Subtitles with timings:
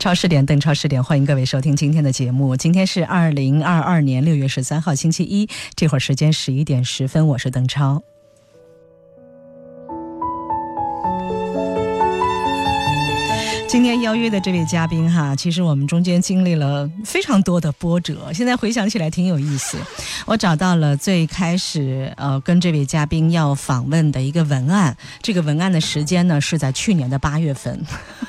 [0.00, 2.56] 超市点，邓超市点，欢迎各位收听今天的节目。
[2.56, 5.46] 今天是二零二二年六月十三号，星期一，
[5.76, 8.02] 这会儿时间十一点十分，我是邓超。
[13.70, 19.78] 今天邀约的这位嘉宾哈，其实我们中间经历了非常多的波折，现在回想起来挺有意思。
[20.26, 27.80] 我找到了最开始呃跟这位嘉宾要访问的一个文案，这个文案的时间呢是在去年的八月份，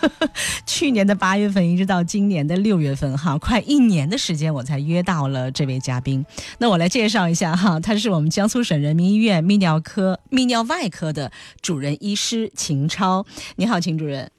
[0.68, 6.24] 去年的八月份一直到今年的六月份哈，快一年的时间我才约到了这位嘉宾。
[6.60, 11.32] 那我来介绍一下哈，他是我们江苏省人民医院泌尿科泌尿外科的
[11.64, 13.26] 主任医师秦超。
[13.56, 14.30] 你好，秦主任。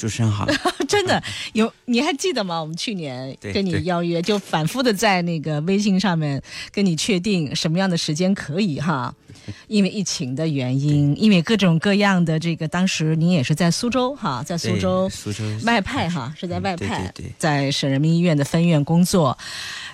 [0.00, 0.46] 主持人好，
[0.88, 1.22] 真的？
[1.52, 2.58] 有，你还记得吗？
[2.58, 9.14] 我们去年跟你邀约，就反复的在那个微信上面跟你确定什么样的时间可以哈，
[9.68, 15.44] 因为疫情的原因，因为各种各样的这个，当时您也是在苏州哈，在苏州苏州。
[15.64, 19.36] 外派哈，是在外派，对对对，在省人民医院的分院工作，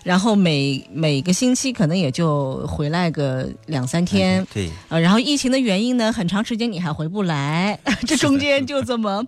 [0.06, 7.76] 然后每每个星期可能也就回来个两三天，对，呃，然后疫情的原因呢，很长时间你还回不来，
[8.06, 9.26] 这中间就这么。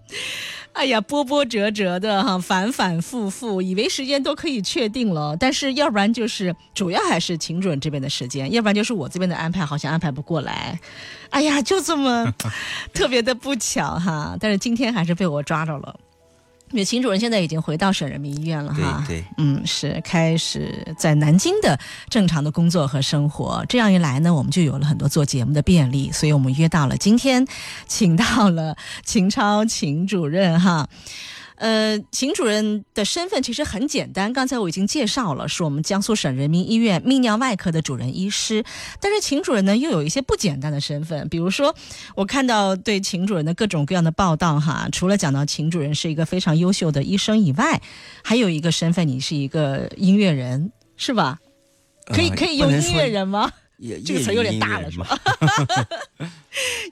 [0.74, 10.78] 哎呀，波波折折的哈，反反复复，以为时间都可以确定了，但是要不然就是主要还是秦主任这边的时间，要不然就是我这边的安排好像安排不过来。
[11.30, 12.32] 哎呀，就这么
[12.94, 15.96] 特别的不巧哈，但是今天还是被我抓着了。
[16.70, 21.78] 因为秦主任现在已经回到省人民医院了哈，对对，嗯，是开始在南京的
[22.10, 23.64] 正常的工作和生活。
[23.68, 27.46] 这样一来呢，我们就有了很多做节目的便利，所以我们约到了今天，
[27.86, 30.88] 请到了秦超秦主任哈。
[31.58, 38.64] 呃，秦主任的身份其实很简单，刚才我已经介绍了，是我们江苏省人民医院泌尿外科的主任医师。
[39.00, 41.74] 但是秦主任呢，又有一些不简单的身份，比如说，
[42.14, 47.82] 我看到对秦主任的各种各样的报道哈，除了讲到秦主任是一个非常优秀的医生以外，
[48.22, 51.40] 还有一个身份，你是一个音乐人，是吧？
[52.06, 53.50] 可以可以用音乐人吗？
[54.06, 55.18] 这个词有点大了，是吧？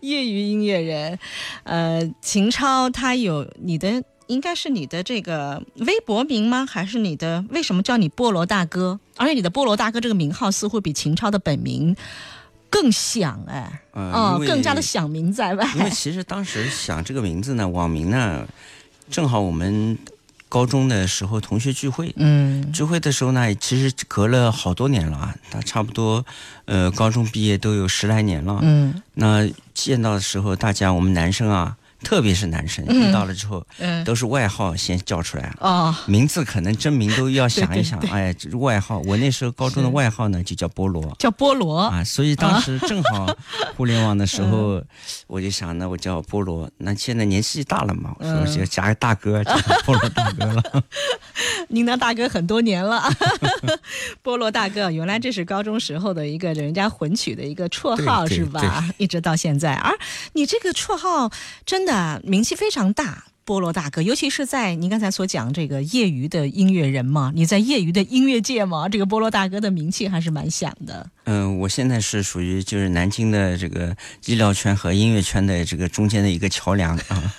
[0.03, 1.16] 业余音乐人，
[1.62, 4.03] 呃，秦超他有你的。
[4.27, 6.67] 应该是你的这个微博名吗？
[6.67, 8.99] 还是你的为什么叫你菠萝大哥？
[9.17, 11.97] 而且你的菠萝大哥这个名号似乎比秦超的本名
[12.69, 15.67] 更响哎，哦，更加的响名在外。
[15.77, 18.47] 因为其实当时想这个名字呢，网名呢，
[19.11, 19.97] 正好我们
[20.49, 26.27] 高中的时候同学聚会，嗯，聚会的时候呢，其实隔了好多年了啊，他差不多
[26.65, 31.77] 呃高中毕业都有十来年了，嗯，那见到的时候，大家我们男生啊。
[32.03, 33.65] 特别是男生遇到了之后，
[34.05, 37.99] 都是外号先叫出来啊，名字可能真名都要想一想。
[38.11, 41.79] 哎，外号，我那时候高中的外号呢就叫菠萝，叫菠萝。
[41.79, 42.05] 啊。
[42.05, 43.34] 所以当时正好
[43.77, 44.83] 互联网的时候，
[45.27, 46.71] 我就想，那我叫菠萝。
[46.79, 49.53] 那现在年纪大了嘛，所以就加个大哥，叫
[49.84, 50.63] 菠萝大哥了。
[51.69, 53.03] 您当大哥很多年了，
[54.23, 58.89] 菠萝大哥，原来这是高中时候的一个人家混取的一个绰号是吧？
[58.99, 59.93] 一直到现在，而
[60.34, 61.31] 你这个绰号
[61.65, 61.95] 真的。
[61.95, 71.09] 啊，名气非常大，菠萝大哥，尤其是在您刚才所讲这个业余的音乐人嘛，你在业余的音乐界嘛，这个菠萝大哥的名气还是蛮响的。
[71.25, 73.97] 嗯，我现在是属于就是南京的这个
[74.27, 77.35] 医疗圈和音乐圈的这个中间的一个桥梁啊。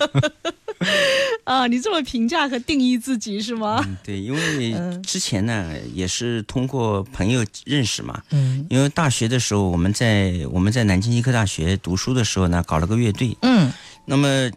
[1.44, 3.82] 啊，你这么评价和定义自己是吗？
[3.86, 8.22] 嗯，对，因为之前呢也是通过朋友认识嘛。
[8.30, 13.36] 嗯，因为大学的时候我们在我们在南京医科大学读书的时候呢，搞了个乐队。
[13.42, 13.72] 嗯，
[14.04, 14.50] 那么。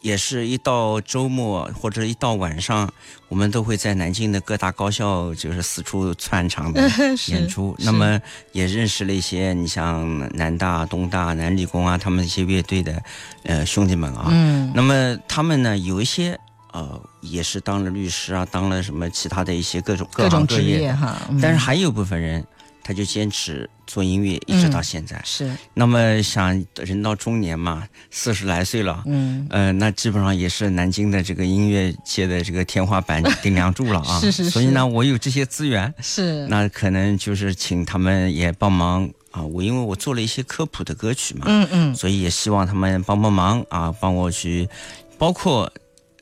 [0.00, 2.90] 也是一到周末或者一到晚上，
[3.28, 6.90] 我们都会在南京的各大高校就是四处串场的
[7.28, 7.74] 演出。
[7.78, 8.20] 那么
[8.52, 13.02] 也认识了一些，你像南大、东大、南理工啊，他们一些乐队的
[13.42, 14.28] 呃兄弟们啊。
[14.30, 14.72] 嗯。
[14.74, 16.38] 那么他们呢，有一些
[16.72, 21.16] 呃也是当了律师啊，当了什么其他的一些各种各行各业哈。
[21.42, 22.44] 但是还有部分人。
[22.90, 25.22] 他就坚持做音乐，一直到现在。
[25.24, 25.48] 是。
[25.74, 34.18] 那么想人到中年嘛，四十来岁了，嗯，呃，那基本上也是南京的这个音乐界的这个天花板 顶梁柱了啊。
[34.18, 34.50] 是是是。
[34.50, 36.44] 所以呢，我有这些资源，是。
[36.48, 39.40] 那可能就是请他们也帮忙啊。
[39.40, 44.68] 我因为我做了一些科普的歌曲嘛，嗯嗯，所以也希望他们帮帮忙啊，帮我去，
[45.16, 45.72] 包括，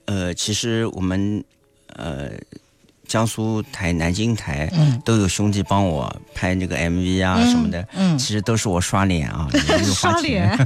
[0.05, 1.43] 呃，其实我们，
[1.95, 2.33] 呃。
[3.09, 9.49] 江苏台、南京台，嗯，都有兄弟帮我拍那个 MV 啊什么的，嗯，其实都是我刷脸啊，
[9.95, 10.57] 刷脸，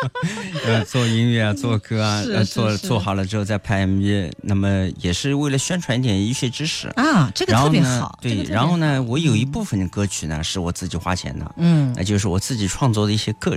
[0.64, 6.88] 呃，做音乐啊，做歌啊，做做好了之后再拍 MV，那么也是为了宣传一点医学知识。
[6.88, 8.18] 啊，这个特别好。
[8.20, 13.56] 对，然后呢，我有一部分的歌曲呢是我自己花钱的，嗯，那就是我自己创作的一些个。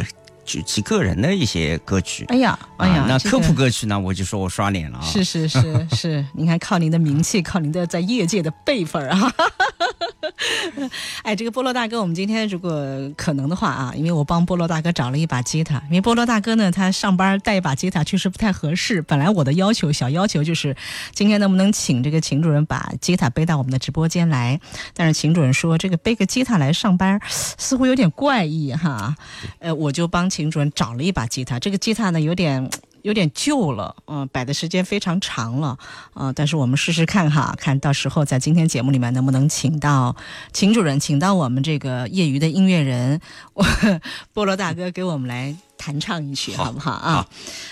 [0.50, 4.00] 举其个人的一些歌曲，哎呀，哎呀，那科普歌曲呢？
[4.00, 5.06] 我就说我刷脸了啊！
[5.06, 9.32] 是是是 是，您看靠您的名气，靠您的在业界的辈分啊！
[11.22, 12.72] 哎，这个菠萝大哥，我们今天如果
[13.16, 19.04] 可能的话啊，因为我帮菠萝大哥找了一把吉他，因为菠萝大哥呢，他上班带一把吉他确实不太合适。
[19.04, 20.76] 本来我的要求小要求就是，
[21.14, 24.60] 今天能不能请这个秦主任把吉他背到我们的直播间来？
[24.96, 29.16] 但是秦主任说，这个背个吉他来上班似乎有点怪异哈。
[29.60, 30.39] 呃，我就帮秦。
[30.40, 32.70] 秦主任找了一把吉他，这个吉他呢有点
[33.02, 35.78] 有点旧了，嗯，摆的时间非常长了，
[36.14, 40.16] 啊，但是我们试试看哈，看到时候在今天节目里面能不能请到
[40.54, 43.20] 秦主任，请到我们这个业余的音乐人
[43.54, 43.66] 我
[44.34, 47.28] 菠萝大哥给我们来弹唱一曲，好不好啊？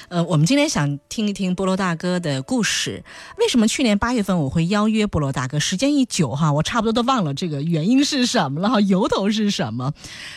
[0.10, 3.02] 呃，我们今天想听一听菠萝大哥的故事。
[3.38, 5.58] 为什么去年八月份我会邀约菠萝大哥？
[5.58, 9.94] 时间一久哈，我差不多都忘了这个原因是什么了哈，由头是什么？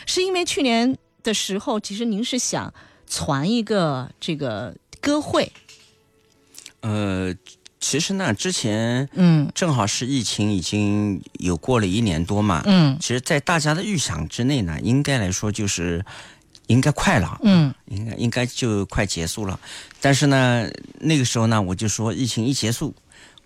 [0.07, 0.97] 是因为去年。
[1.23, 2.73] 的时候，其实您是想
[3.07, 5.51] 传一个这个歌会。
[6.81, 7.35] 呃，
[7.79, 16.05] 其实呢，之前嗯，正好是疫情已经有过了一年多嘛，嗯，其实，在大家的预想之内呢，应该来说就是
[16.69, 19.59] 应该快了，嗯，应该应该就快结束了。
[20.01, 20.67] 但是呢，
[20.99, 22.95] 那个时候呢，我就说疫情一结束，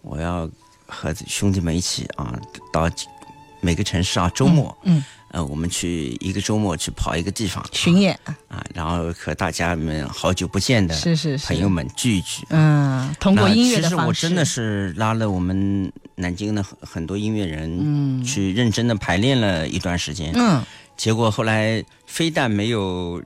[0.03, 0.49] 我要
[0.87, 2.38] 和兄弟们一起啊，
[2.73, 2.88] 到
[3.61, 5.03] 每个城市啊，周末，嗯。
[5.34, 7.64] 呃，我们去一个周末去跑一个地方。
[7.72, 13.90] 巡演啊，然后和大家们好久不见的是是朋友们聚一聚，嗯，通过音乐的方式。
[13.90, 20.62] 其实我真的是拉了我们南京的很很多音乐人，嗯，去认真的排练了一段时间，嗯，
[20.96, 23.20] 结果后来非但没有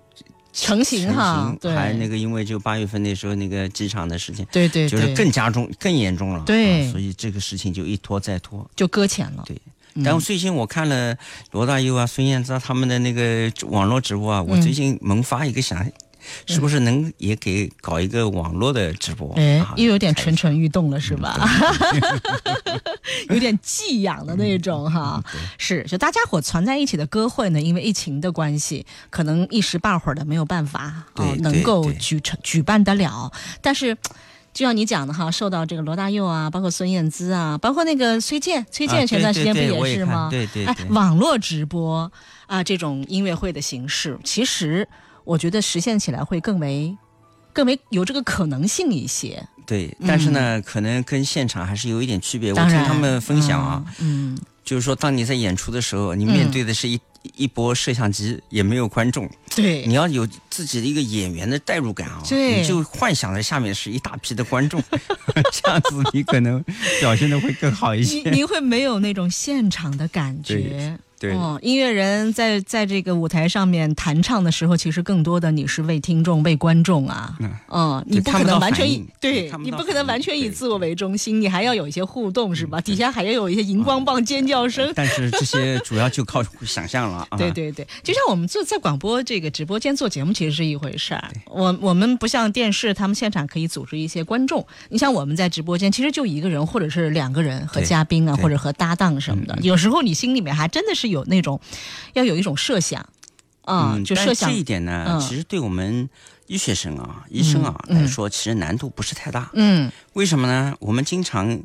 [0.55, 9.60] 成型哈，还那个因为就八月份那时候那个机场的事情，对对，就是更加重更严重了，对，所以这个事情就一拖再拖，就搁浅了，对。
[10.05, 11.17] 然后最近我看了
[11.53, 15.85] 罗大佑啊、孙燕姿他们的那个网络直播啊，我最近萌发一个想，
[16.47, 19.33] 是不是能也给搞一个网络的直播？
[19.37, 21.39] 哎，又有点蠢蠢欲动了，是吧？
[23.31, 25.23] 有点寄养的那种哈。
[25.56, 33.97] 是，就大家伙攒在一起的歌会呢，因为疫情的关系，可能一时半会儿的没有办法哦，能够举成举办得了，但是。
[34.53, 40.29] 就像你讲的哈，受到这个罗大佑啊，包括孙燕姿啊，包括那个崔健，崔健前段时间不也是吗？
[40.31, 40.65] 对对。
[40.65, 42.11] 哎，网络直播
[42.47, 44.89] 啊，这种音乐会的形式，其实
[45.25, 46.97] 我觉得实现起来会更为、
[47.53, 49.47] 更为有这个可能性一些。
[49.67, 52.53] 对，但是呢，可能跟现场还是有一点区别。
[52.53, 56.99] 我听他们分享啊，嗯，就是说，当你在演出的时候，你面对的是一。
[57.37, 59.29] 一波摄像机也没有观众，
[59.60, 64.82] 对，你要有自己的一个演员的代入感啊，对，你就幻想着下面是一大批的观众，
[65.52, 66.64] 这样子你可能
[67.00, 70.96] 表现的会更好一些，您会没有那种现场的感觉。
[71.19, 77.37] 对，音乐人在在这个舞台上面弹唱的时候，其实更多的你是为听众、为观众啊。
[77.69, 82.81] 嗯，你不可能完全以对，你不可能完全以自我为中心，你还要有一些互动，是吧？
[82.81, 84.93] 底下还要有一些荧光棒、尖叫声。
[84.94, 87.27] 但是这些主要就靠想象了。
[87.37, 91.25] 对对对，就像我们做在广播这个直播间做节目，其实是一回事儿。
[91.46, 94.65] 我我们不像电视，他们现场可以组织一些观众。
[94.89, 99.58] 你像我们在直播间，其实就一个人或者是两个人和嘉宾啊，或者和搭档什么的。
[99.63, 101.07] 有时候你心里面还真的是。
[101.10, 101.60] 有那种，
[102.15, 103.06] 要有一种设想，
[103.62, 104.50] 啊，就设想。
[104.50, 106.08] 这一点呢，其实对我们
[106.46, 109.50] 医学生啊、医生啊来说，其实难度不是太大。
[109.55, 110.74] 嗯，为什么呢？
[110.81, 111.60] 我们经常，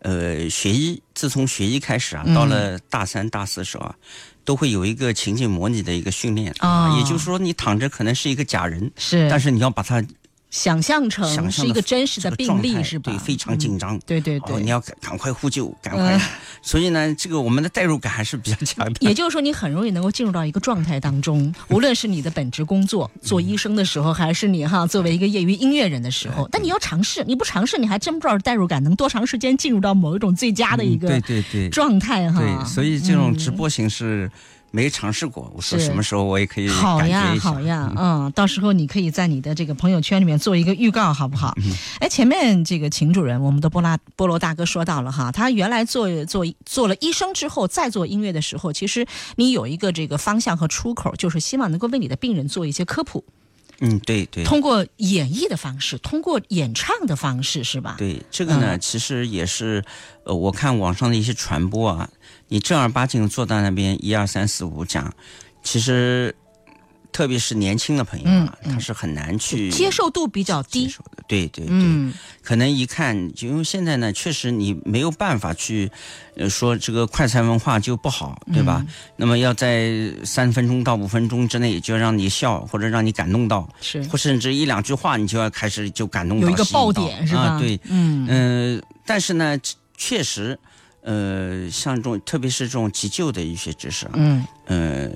[0.00, 3.94] 呃，学医，自从学医开始啊，到了大三、大四时候啊，
[4.44, 10.04] 都会有一个情景模拟的一个训练啊，也就是说，你躺着可能是一个假人，是，但是你要把它。
[10.50, 13.12] 想象成是一个真实的病例是吧？
[13.12, 13.98] 对，非常紧张。
[14.06, 16.18] 对对对，你要赶赶快呼救，赶快。
[16.62, 18.98] 所以呢，这个我们的代入感还是比较强的。
[19.00, 26.48] 也就是说，你很容易能够进入到一个状态当中，无论是你的本职工作做医生的时候，还是你哈作为一个业余音乐人的时候。
[26.50, 32.40] 但你要尝试，你不尝试，你还真不知道代入感能多长时间进入到某一种最佳的一个对对对状态哈。
[32.40, 34.30] 对，所以这种直播形式。
[34.70, 41.54] 没尝试过，我说什么时候我也可以好呀，好呀，嗯，到时候你可以在你的这个朋友圈里面做一个预告，好不好？
[42.00, 49.06] 哎，前面这个秦主任，我们的波拉波罗大哥说到了哈，他原来做做做了医生之后，再做音乐的时候，其实
[49.36, 53.24] 你有一个这个方向和出口，就是希望能够为你的病人做一些科普。
[53.80, 54.42] 嗯，对对。
[54.42, 57.94] 通过演绎的方式，通过演唱的方式，是吧？
[57.96, 59.84] 对，这个呢，其实也是，
[60.24, 62.10] 呃，我看网上的一些传播啊，
[62.48, 65.12] 你正儿八经坐到那边一二三四五讲，
[65.62, 66.34] 其实。
[67.10, 70.94] 特别是年轻的朋友啊，他是很难去接受度比较低。
[71.26, 72.12] 对对对，
[72.42, 75.90] 可能一看，就因为现在呢，确实你没有办法去，
[76.36, 78.84] 呃，说这个快餐文化就不好，对吧？
[79.16, 87.58] 那么要在三分钟到五分钟之内就让你笑或者让你感动到，是，或甚至一两句话你就要开始就感动到，有一个爆点是吧？
[87.58, 89.58] 对，嗯嗯，但是呢，
[89.96, 90.56] 确实，
[91.08, 95.10] 呃，像这种特别是这种急救的一些知识啊，嗯呃。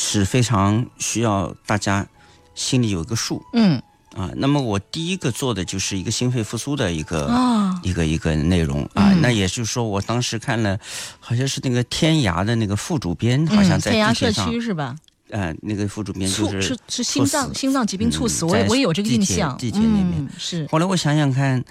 [0.00, 2.06] 是非常需要大家
[2.54, 3.82] 心里有一个数，嗯
[4.16, 7.28] 啊，那么我第一个做的就是一个心肺复苏的一个
[7.82, 10.78] 一个一个内容啊，那也就是说我当时看了，
[11.18, 14.94] 好像是那个天涯的那个副主编，好像在天涯社区是吧？
[15.30, 20.64] 呃，那个副主编就是是是心脏心脏疾病猝死，我我也有这个印象，地铁那边是。
[20.70, 21.64] 后来我想想看。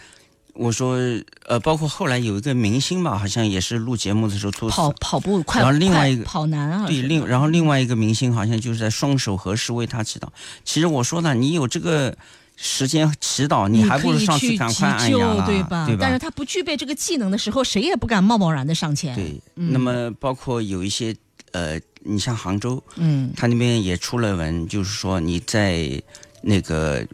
[0.58, 0.98] 我说，
[1.46, 10.28] 呃，包括后来有一个明星吧，好像也是录节目的时候猝死，跑跑步快，然后另外一个跑男啊，对，另然后另外一个明星好像就是在双手合十为他祈祷。
[10.66, 12.18] 其实我说呢，你有这个
[12.56, 15.86] 时间祈祷，你还不如上去赶快按压对吧？
[15.86, 16.00] 对吧？
[16.02, 19.16] 但是他不具备这个技能的时候，谁也不敢贸贸然的上前。
[19.16, 21.16] 对，那么包括有一些
[21.52, 26.02] 呃，你像杭州，嗯，他那边也出了文，就是说你在
[26.42, 27.06] 那个。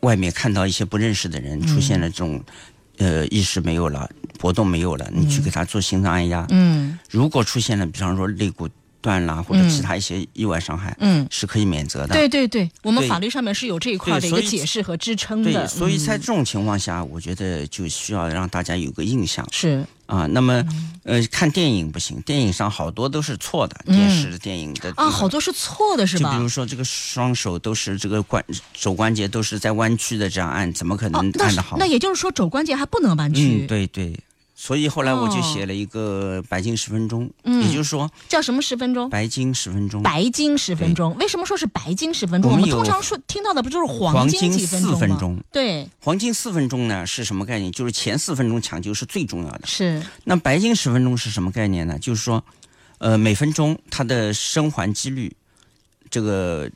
[0.00, 2.42] 外面看到一些不认识的人出现了这种，
[2.98, 4.08] 呃，意识没有了，
[4.38, 6.46] 搏动没有了，你去给他做心脏按压。
[6.50, 8.68] 嗯，如果出现了，比方说肋骨
[9.00, 12.14] 断了或者其他一些意外伤害，嗯，是可以免责的。
[12.14, 15.52] 对对对，我们法律上面是有这一块的一个解释和支撑的。
[15.52, 19.46] 对，所以在这种情况下，我觉得就需要让大家有个印象。
[19.50, 19.84] 是。
[20.06, 20.60] 啊，那么，
[21.04, 26.32] 呃，看电影不行，电影上好多都是错的，电视电影的啊，好多是错的，是吧？
[26.32, 31.76] 就比如说这个双手都是这个关肘关节都是在弯曲的，这样按怎么可能按得好？
[31.78, 33.60] 那也就是说肘关节还不能弯曲？
[33.62, 34.18] 嗯，对对。
[34.62, 39.08] 所以后来我就写了一个白金十分钟，也就是说叫什么十分钟？
[39.08, 40.02] 白金十分钟。
[40.02, 42.52] 白金十分钟，为什么说是白金十分钟？
[42.52, 44.82] 我们通常说听到的不就是黄金几分
[45.16, 45.42] 钟吗？
[45.50, 47.72] 对，黄金四分钟呢是什么概念？
[47.72, 49.62] 就是前四分钟抢救是最重要的。
[49.64, 50.02] 是。
[50.24, 51.98] 那白金十分钟是什么概念呢？
[51.98, 52.44] 就是说，
[52.98, 55.34] 呃，每分钟它的生还几率，
[56.10, 56.70] 这个。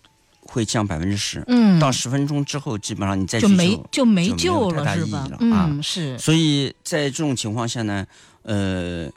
[0.55, 5.29] 会降百分之十，嗯，到十分钟之后，基本上你再就没就没救了，是吧？
[5.41, 6.17] 嗯，是。
[6.17, 8.07] 所以在这种情况下呢，
[8.43, 9.11] 呃，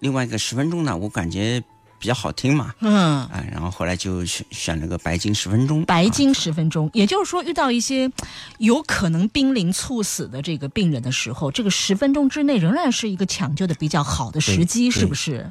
[0.00, 1.62] 另外一个十分钟呢，我感觉
[1.98, 5.82] 比较好听嘛，嗯，啊，然后后来就选选了个白金十分钟。
[5.86, 8.10] 白金十分钟，也就是说，遇到一些
[8.58, 15.50] 有可能濒临猝死的这个病人的时候，这个十分钟之内仍然是一个抢救的比较好的时机，是不是？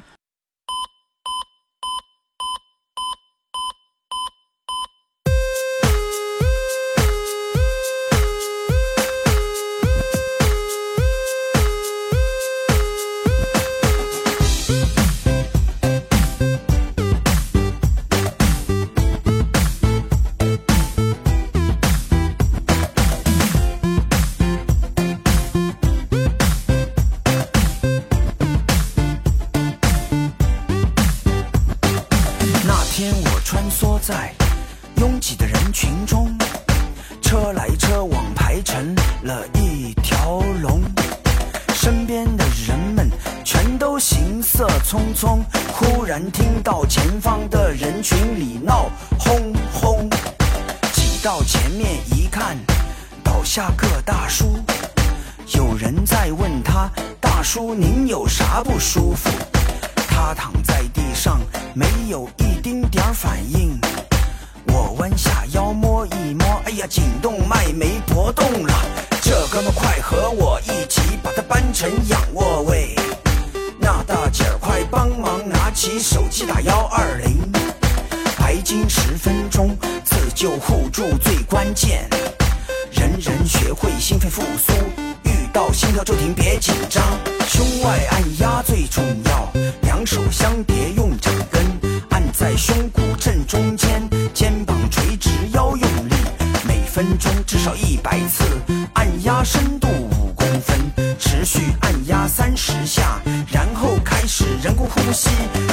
[97.02, 98.44] 分钟至少一百次，
[98.92, 100.78] 按压深度五公分，
[101.18, 105.28] 持续按压三十下，然后开始人工呼吸，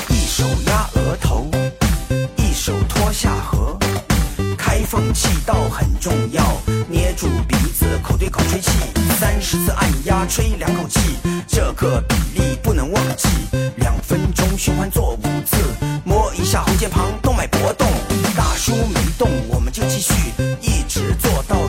[0.09, 1.47] 一手压额头，
[2.35, 3.77] 一手托下颌。
[4.57, 6.43] 开放气道很重要，
[6.87, 8.71] 捏住鼻子，口对口吹气，
[9.19, 10.99] 三十次按压，吹两口气，
[11.47, 13.27] 这个比例不能忘记。
[13.75, 15.57] 两分钟循环做五次，
[16.03, 17.87] 摸一下喉结旁，动脉搏动。
[18.35, 19.83] 大叔没动，我们就。
[19.89, 20.13] 继续，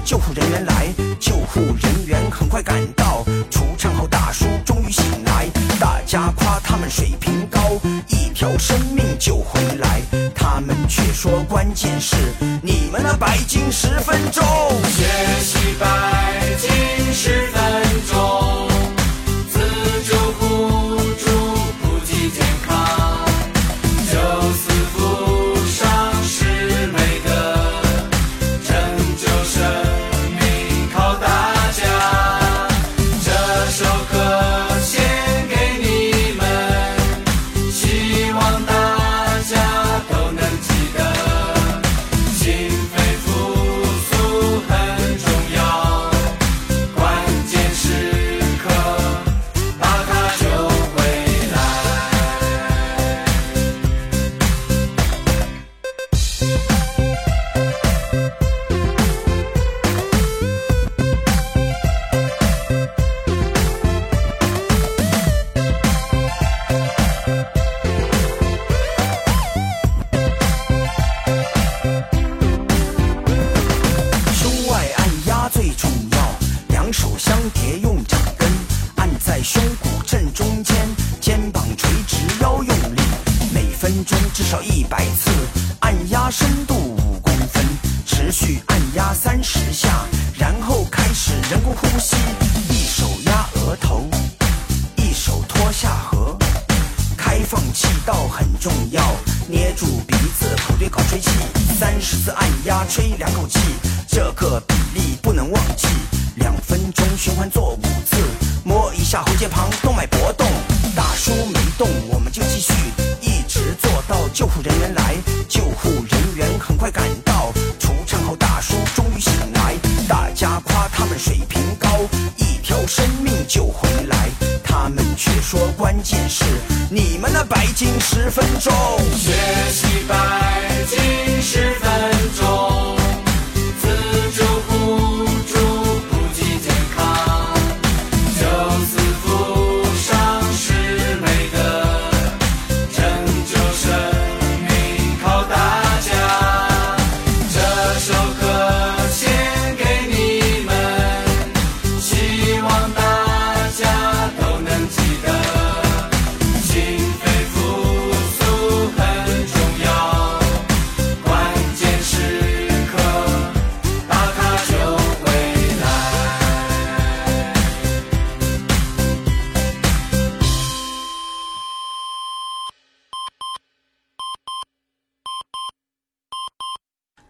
[0.04, 0.88] 救护人员来。
[1.19, 7.61] 救护人员很快赶到，除颤后大叔终于醒来，大家夸他们水平高，
[8.09, 10.00] 一条生命救回来。
[10.35, 12.16] 他们却说关键是
[12.62, 14.42] 你们那白金十分钟，
[14.88, 15.04] 学
[15.40, 16.71] 习白金
[17.12, 17.89] 十分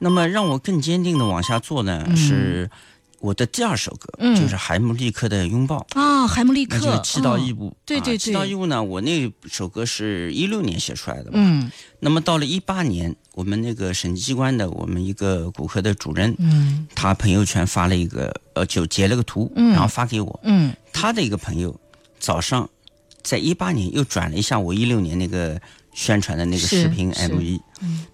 [0.01, 2.69] 那么让我更坚定的往下做呢，是
[3.21, 21.79] 我的第二首歌，就是海姆立克的拥抱啊，海姆立克，那就气到义务，对对对，气到义务呢，我那首歌是一六年写出来的嘛，嗯，那么到了一八年，我们那个审计机关的我们一个骨科的主任，嗯，他朋友圈发了一个，呃，就截了个图，然后发给我，嗯，他的一个朋友
[22.19, 22.67] 早上
[23.23, 25.61] 在一八年又转了一下我一六年那个。
[25.93, 27.61] 宣传的那个视频 M V，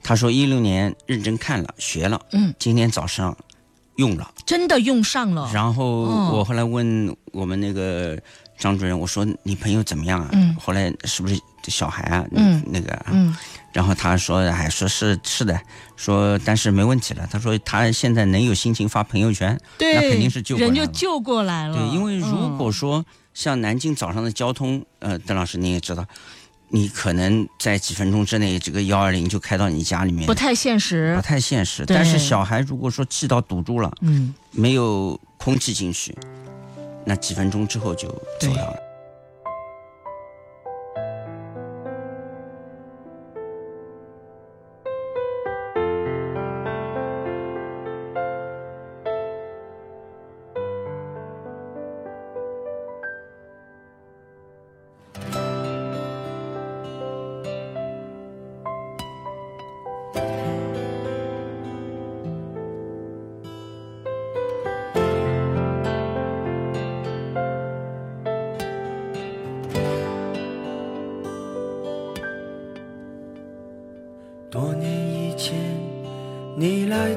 [0.03, 3.37] 他说一六年认真看了学了，嗯，今天早上
[3.97, 5.51] 用了，真的用上了。
[5.53, 8.19] 然后我后来问我们那个
[8.59, 10.31] 张主任，我说你朋友怎么样啊？
[10.33, 12.25] 嗯，后来是不是小孩啊？
[12.33, 13.37] 嗯，那个，嗯，
[13.73, 15.61] 然后他说哎说是是的，
[15.97, 17.29] 说但是没问题了。
[17.31, 21.77] 他说他现在能有心情发朋友圈，那肯定是救人就救过来了。
[21.77, 26.07] 对，因为如果说像南京早上的交通，呃，邓老师您也知道。
[26.69, 31.85] 你可能在几分钟之内，这个幺二零就开到你家里面，不太现实，不太现实。
[31.87, 36.17] 但是小孩如果说气道堵住了，嗯，没有空气进去，
[37.05, 38.09] 那几分钟之后就
[38.41, 38.77] 走掉了。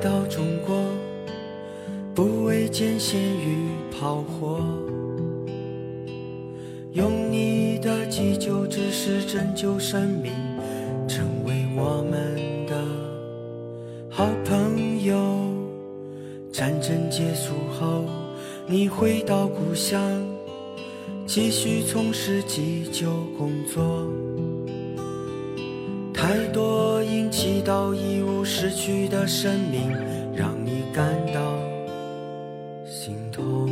[0.01, 0.81] 到中国
[2.15, 4.63] 不畏艰险与炮火
[6.93, 10.31] 用你的急救知识拯救生命
[11.07, 12.81] 成为我们的
[14.09, 15.15] 好朋友
[16.51, 18.05] 战争结束后
[18.67, 20.01] 你回到故乡
[21.27, 24.07] 继续从事急救工作
[28.79, 29.91] 去的生命，
[30.33, 31.41] 让你感到
[32.85, 33.67] 心痛。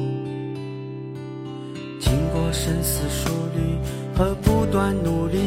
[1.97, 3.77] 经过深思熟虑
[4.13, 5.39] 和不断努力，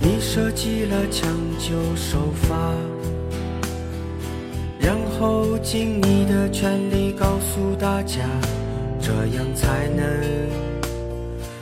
[0.00, 2.56] 你设计了抢救手法，
[4.80, 8.20] 然后尽你的全力告诉大家，
[9.02, 10.06] 这样才能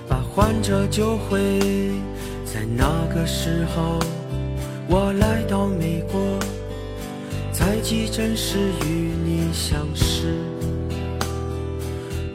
[0.09, 1.59] 把患者救回。
[2.45, 3.99] 在那个时候，
[4.87, 5.32] 我来，
[8.15, 10.35] 真是与你相识。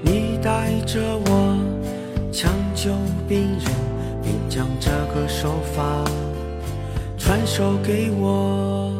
[0.02, 1.56] 你带着我
[2.34, 2.90] 抢救
[3.28, 3.72] 病人，
[4.24, 6.04] 并将这个手法
[7.16, 8.92] 传授给我。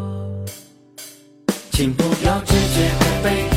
[1.72, 3.57] 请不要直接喝杯，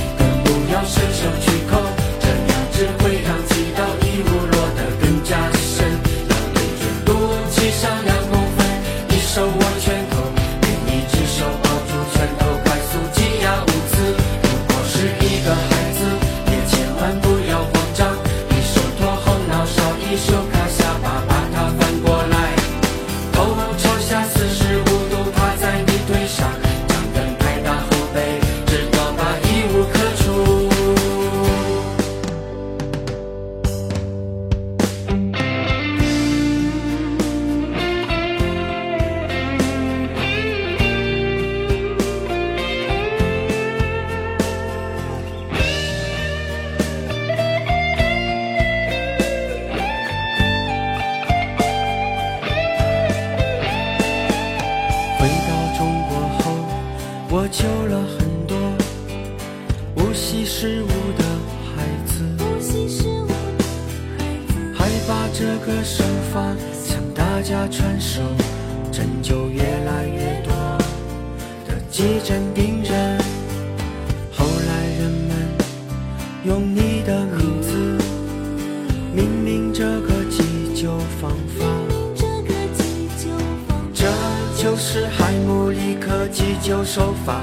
[84.92, 87.42] 是海姆立克急救手法，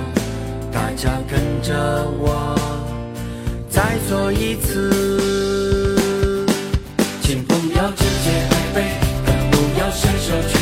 [0.69, 2.53] 大家跟着我
[3.69, 5.95] 再做一次。
[7.21, 8.83] 请不要直接喝杯，
[9.25, 10.56] 更不要伸手去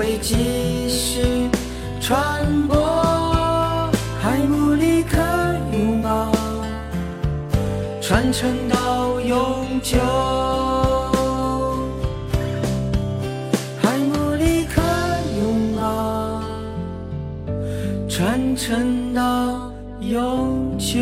[0.00, 1.50] 会继续
[2.00, 2.74] 传播
[4.18, 5.18] 海姆立克
[5.74, 6.32] 拥抱，
[8.00, 9.98] 传承到永久。
[13.82, 14.80] 海姆立克
[15.38, 16.42] 拥抱，
[18.08, 20.98] 传承到永久。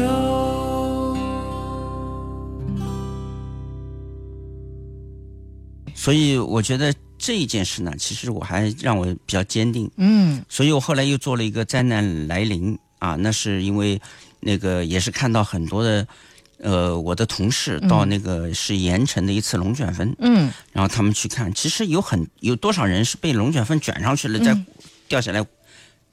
[5.95, 6.93] 所以我觉得
[7.29, 9.91] 这一件事呢，其实我还让我比较坚定。
[9.99, 14.01] 嗯，所以我后来又做了一个灾难来临啊，那是因为
[14.41, 16.09] 那个也是看到很多的，
[16.57, 24.59] 呃，我的同事到那个是盐城的一次龙卷风，嗯，然后他们去看，其实有很有多少人是被龙卷风卷上去了，再
[25.07, 25.45] 掉下来，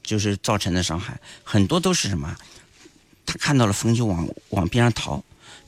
[0.04, 2.36] 就是造成的伤害，很多都是什么？
[3.26, 5.24] 他看到了风就往往边上逃。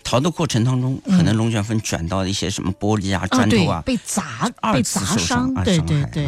[0.08, 6.26] 逃的过程当中，可能龙卷风卷到一些什么玻璃啊、砖头啊，被砸、被砸伤啊，对对对。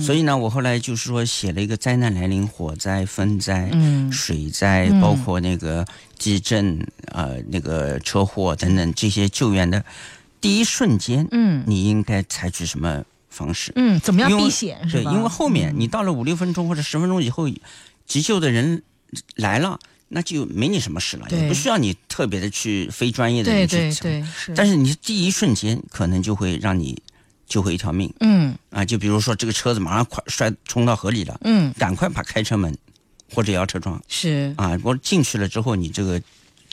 [0.00, 3.70] 所以呢，我后来就是说写了一个灾难来临，火灾、风灾、
[4.10, 5.86] 水灾，包括那个
[6.18, 9.84] 地震呃、那个车祸等等这些救援的
[10.40, 13.70] 第一瞬间，嗯，你应该采取什么方式？
[13.76, 17.48] 嗯，怎么样避险是因为后面你到了五六分钟或者十分钟以后，
[18.08, 18.82] 急救的人
[19.36, 19.78] 来了。
[20.12, 24.08] 那就没你什么事了，也不需要你特别的去非专业的人去走。
[24.56, 27.00] 但是你第一瞬间可能就会让你
[27.46, 28.12] 救回一条命。
[28.18, 32.76] 嗯啊，就比如说这个车子马上快摔冲到河里了，嗯，赶快把开车门
[33.32, 36.20] 或者摇车窗是啊，我进去了之后，你这个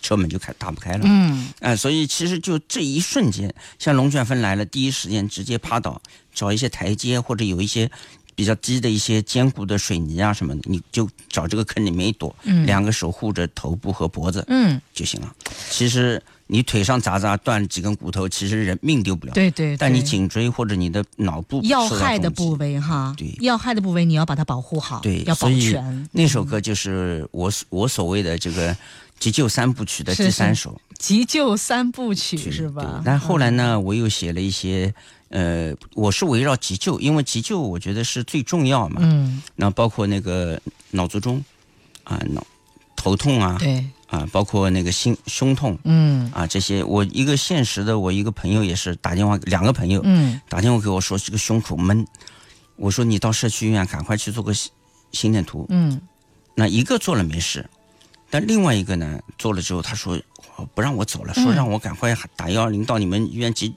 [0.01, 1.01] 车门就开打不开了。
[1.03, 6.01] 嗯啊，所以其实就这一瞬间，像龙卷风来了，第一时间直接趴倒，
[6.33, 7.91] 找一些台阶或者有一些。
[8.37, 12.35] 比较低的一些坚固的水泥啊什么的，你就找这个坑里面一躲，
[12.67, 15.35] 两个手护着头部和脖子，嗯，就行了。
[15.71, 19.33] 其实你腿上砸砸断几根骨头，其实人命丢不了。
[19.33, 19.75] 对对。
[19.75, 26.07] 但你颈椎或者你的脑部要害的部位哈，对，要害的部位你要把它保护好，对，要保全。
[26.11, 28.77] 那首歌就是我我所谓的这个
[29.17, 30.79] 急救三部曲的第三首。
[30.99, 33.01] 急救三部曲是吧？
[33.03, 34.93] 但后来呢，我又写了一些。
[35.29, 39.01] 呃，我是围绕急救，因为急救我觉得是最重要嘛。
[39.03, 39.41] 嗯。
[39.55, 40.59] 那包括那个
[40.91, 41.43] 脑卒中，
[42.03, 42.45] 啊，脑
[42.95, 52.07] 头痛啊，对，啊，包括那个心胸痛，嗯，啊，这些我一个现实的，我一个朋友也是打电话，两个朋友，嗯，打电话给我说这个胸口闷，
[52.77, 54.71] 我说你到社区医院赶快去做个心
[55.11, 56.01] 心电图，嗯，
[56.55, 57.69] 那一个做了没事，
[58.29, 60.17] 但另外一个呢做了之后，他说
[60.73, 63.75] 不让我走了，说让我赶快打幺二零到你们医院急。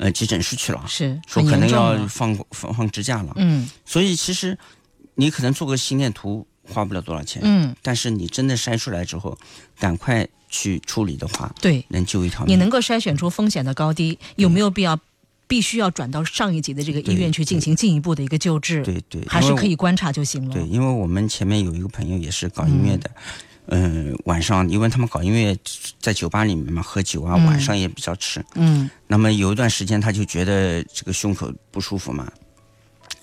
[0.00, 3.34] 呃，急诊室去了，是说可能要放放放支架了。
[3.36, 4.56] 嗯，所以其实
[5.16, 7.42] 你可能做个心电图花不了多少钱。
[7.44, 9.36] 嗯，但是你真的筛出来之后，
[9.78, 12.54] 赶快去处理的话，对，能救一条命。
[12.54, 14.98] 你能够筛选出风险的高低，有没有必要
[15.46, 18.82] 必须要转到上一级的这个医院去进行进一步的一个救治？
[18.82, 20.54] 对对，还是可以观察就行了。
[20.54, 23.10] 对，因为我们前面有一个朋友也是搞音乐的。
[23.14, 23.22] 嗯，
[24.24, 25.56] 晚上因为他们搞音乐，
[26.00, 28.44] 在酒吧里面嘛，喝酒啊，晚上也比较迟。
[28.54, 32.30] 嗯，那么有一段时间，他就觉得这个胸口不舒服嘛，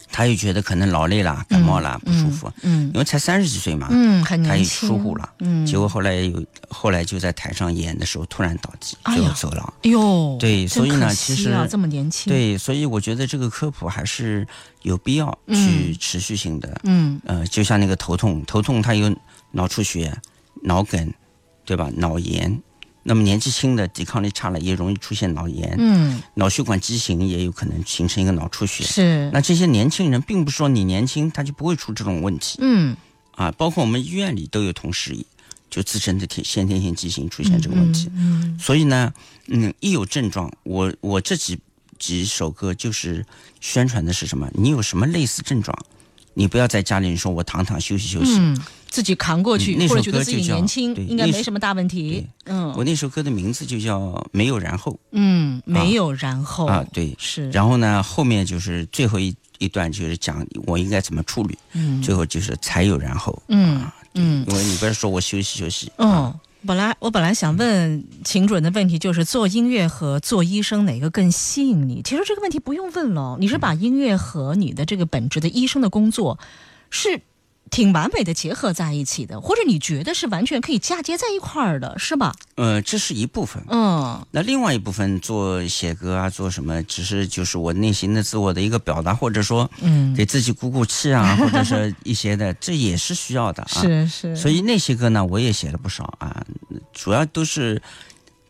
[0.10, 2.51] 他又觉得可能劳累了、感冒了不舒服。
[2.62, 5.29] 嗯，因为才三十几岁嘛，嗯，很他也疏忽了。
[5.39, 9.73] 嗯，结果后来有后来就在台上演的时候突然倒地，最后走了。
[9.83, 14.47] 哎呦，对，所以呢，其实这么年轻，对，所以我觉得这个科普还是
[14.83, 16.79] 有必要去持续性的。
[16.86, 19.13] 嗯，呃，就像那个头痛，头痛他有
[19.51, 20.17] 脑出血。
[20.63, 21.13] 脑梗，
[21.65, 21.89] 对吧？
[21.96, 22.62] 脑炎，
[23.04, 25.76] 那么年纪轻的抵抗力差了，也容易出现脑炎。
[25.78, 28.84] 嗯，脑血管畸形也有可能形成一个脑出血。
[28.84, 29.30] 是。
[29.34, 32.60] 那这些年轻人，并不是说你年轻他就不会出这种问题。
[32.62, 32.96] 嗯。
[33.36, 35.15] 啊，包括我们医院里都有同事，
[35.70, 38.10] 就自身的天先天性畸形出现这个问题。
[38.15, 38.58] 嗯。
[38.60, 39.13] 所以呢，
[39.48, 41.60] 嗯，一有症状，我我这几
[42.00, 43.26] 几首歌就是
[43.62, 44.50] 宣传的是什么？
[44.54, 45.78] 你有什么类似症状，
[46.38, 48.38] 你不要在家里说我躺躺休息休息。
[48.39, 48.58] 嗯。
[48.89, 52.26] 自己扛过去，或者觉得自己年轻，应该没什么大问题。
[52.45, 54.00] 嗯，我那首歌的名字就叫
[54.32, 54.93] 《没有然后》。
[55.12, 57.50] 嗯，没有然后啊，对，是。
[57.52, 61.58] 然后呢，后面就是最后一一段，就是讲我应该怎么处理。
[61.73, 63.38] 嗯，最后就是才有然后。
[63.50, 65.91] 嗯嗯，因为你不是说我休息休息。
[65.97, 66.34] 嗯，
[66.67, 72.01] 本来我本来想问秦主任的问题，就是做音乐和做医生哪个更吸引你？
[72.03, 76.38] 其实这个问题不用问了，你是把音乐和你的这个本职的医生的工作
[76.89, 77.21] 是。
[77.69, 82.34] 挺完美的结合在一起的，或者你觉得是完全可以嫁接在一块儿的，是吧？
[82.56, 83.63] 呃，这是一部分。
[83.69, 93.82] 嗯，那另外一部分做写歌啊，做什么，只是就是我内心的自我的一个表达，或者说，嗯，给自己鼓鼓气啊， 或者是一些的，这也是需要的啊。
[93.82, 94.36] 是是。
[94.36, 96.45] 所以那些歌呢，我也写了不少啊，
[96.93, 97.82] 主要都是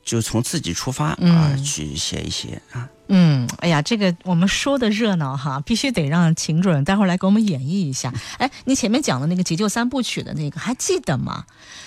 [0.06, 2.88] 就从自己出发啊，去写一些啊。
[3.10, 8.14] 嗯，哎呀，这个我们说的热闹哈，必须得让秦主任待会儿来给我们演绎一下。
[8.38, 11.46] 哎，你前面讲的那个急救三部曲的那个还记得吗？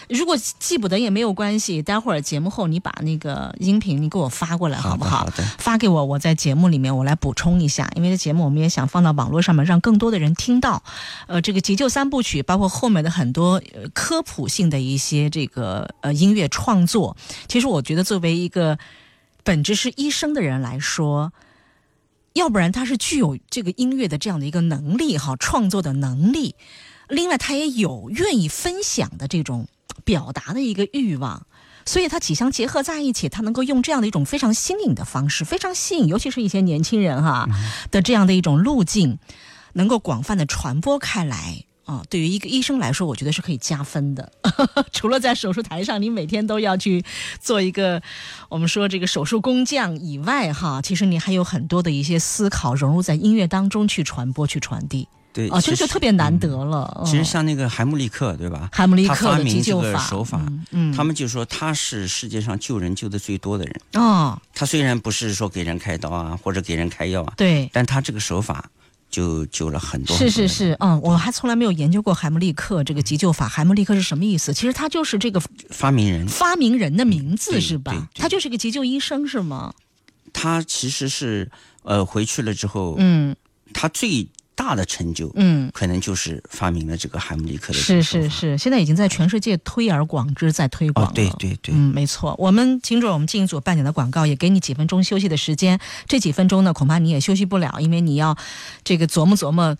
[0.08, 5.18] 如果记不得也没有关系，待会儿节目后你把那个音频你给我发过来好不好？
[5.18, 10.82] 好的，发给我，我在节目里面我来补充一下，因为这节目我们也想放到网络上面，让更多的人听到。
[11.26, 18.78] 呃，这个急救三部曲包括后面的很多科普性的一些这个呃音乐创作，其实我觉得作为一个。
[19.50, 21.32] 本质是医生的人来说，
[22.34, 26.54] 要不然他是具有这个音乐的这样的一个能力哈，创作的能力。
[27.08, 29.66] 另外，他也有愿意分享的这种
[30.04, 31.48] 表达的一个欲望，
[31.84, 37.48] 所以他几相结合在一起，他能够用这样的一种非常新颖的方式，非常吸引，尤其是一些年轻人哈
[37.90, 39.18] 的这样的一种路径，
[39.72, 41.64] 能够广泛的传播开来。
[41.90, 44.30] 啊，对于一个医生来说，我觉得是可以加分的。
[44.92, 47.04] 除了在手术台上，你每天都要去
[47.40, 48.00] 做一个
[48.48, 55.08] 我们说这个手术工匠以外，哈，其实你还有很多的一些思考融入在音乐当中去传播、去传递。
[55.32, 57.02] 对，啊，这就特别难得了。
[57.04, 58.68] 其实像那个海姆立克，对吧？
[58.70, 63.80] 海姆立克发明这个手法，嗯，他们就说他是世界上救人救的最多的人。
[63.94, 68.70] 哦，他虽然不是说给人开刀啊，或者给人开药啊，对，但他这个手法。
[69.10, 70.16] 就救了很多。
[70.16, 73.48] 是是是，嗯，我还从来没有研究过海姆立克这个急救法。
[73.48, 74.54] 海姆立克是什么意思？
[74.54, 78.08] 其实他就是这个发明人，发明人的名字是吧？
[78.14, 79.74] 他就是个急救医生是吗？
[80.32, 81.50] 他其实是
[81.82, 83.36] 呃回去了之后，嗯，
[83.74, 84.26] 他最。
[84.60, 87.78] 大的成就，嗯，可能就是发明了这个海姆立克的。
[87.78, 91.12] 是是是，现在已经在全世界推而广之，在推广了。
[91.14, 92.36] 对对对，嗯，没错。
[92.38, 95.80] 我们听着，我们进一组半点的广告，也给你几分钟休息的时间。
[96.06, 98.36] 这几分钟呢，恐怕你也休息不了，因为你要
[98.84, 99.74] 这个琢磨琢磨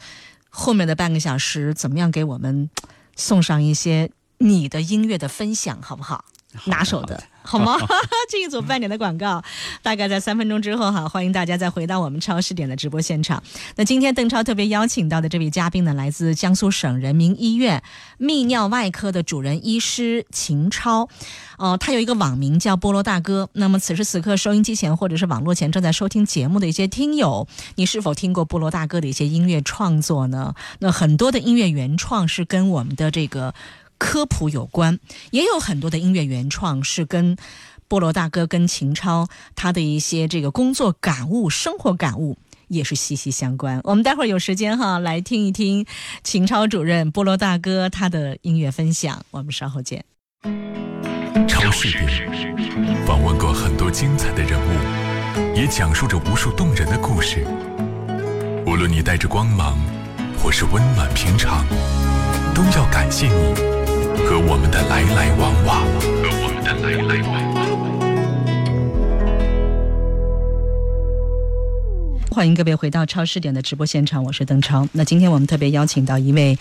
[0.49, 2.71] 后面的半个小时怎么样给我们
[3.17, 6.25] 送上一些你的音乐的分享，好不好？
[6.65, 7.23] 拿手的。
[7.43, 7.79] 好吗？
[8.31, 9.43] 这一组半点的广告，
[9.83, 13.43] 大概在三分钟之后哈，欢迎大家再回到我们超市点的直播现场。
[13.77, 17.83] 那今天邓超特别邀请到的这位嘉宾呢，来自江苏省人民医院
[18.21, 21.09] 泌尿外科的主任医师秦超。
[21.57, 23.49] 哦，他有一个网名叫菠萝大哥。
[23.55, 30.55] 那么此时此刻，收音机前或者是网络前正在收听节目的一些听友，你是否听过菠萝大哥的一些音乐创作呢？
[30.81, 33.55] 那很多的音乐原创是跟我们的这个。
[34.01, 34.99] 科普有关，
[35.31, 37.37] 也有很多的音乐原创是跟
[37.87, 43.81] 菠萝大哥、跟秦超他的一些这个工作感悟、生活感悟也是息息相关。
[43.85, 45.85] 我们待会儿有时间哈，来听一听
[46.25, 49.23] 秦超主任、菠萝大哥他的音乐分享。
[49.33, 50.05] 我们稍后见。
[51.47, 52.07] 超市里
[53.07, 57.47] 访问过很多精彩的人物，也讲述着无数动人的故事。
[58.67, 59.79] 无论你带着光芒，
[60.43, 61.67] 或是温暖平常，
[62.55, 63.70] 都要感谢你。
[64.51, 67.63] 我们的来来往往，和我们的来来往往。
[72.33, 74.89] 欢迎各位回到超市点的直播现场，我是邓超。
[74.91, 76.59] 那今天我们特别邀请到一位，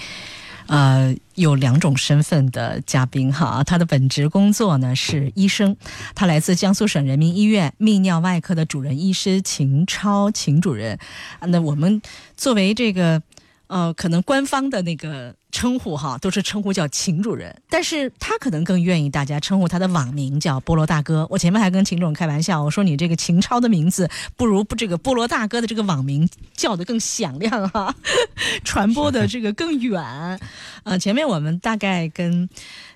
[0.67, 3.63] 呃，有两种身份的嘉宾哈。
[3.63, 5.75] 他的本职工作呢是医生，
[6.13, 10.99] 他来自江苏省人民医院泌尿外科的主任医师秦超，秦主任。
[11.47, 11.99] 那我们
[12.37, 13.23] 作为这个。
[13.69, 21.27] 呃，可能官方的那个称呼哈，都是称呼叫秦主任，但是他可能更愿意大家称呼他的网名叫菠萝大哥。
[21.29, 27.95] 我前面还跟秦总开玩笑，我说你这个秦超的名字不如不这个菠萝大哥的这个网名叫的更响亮哈，
[28.65, 30.39] 传播的这个更远。
[30.83, 32.49] 呃，前面我们大概跟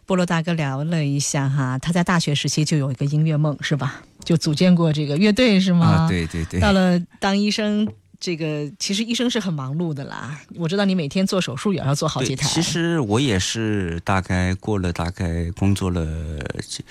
[0.07, 4.01] 菠萝大哥聊了一下哈，他在大学时期就有一个音乐梦是吧？
[4.25, 5.85] 就组建过这个乐队是吗？
[5.85, 6.59] 啊，对对对。
[6.59, 7.87] 到了当医生。
[8.23, 12.47] 这个其实医生是很忙碌的啦，我知道你每天做手术也要做好几台。
[12.47, 16.07] 其实我也是大概过了大概工作了
[16.65, 16.85] 七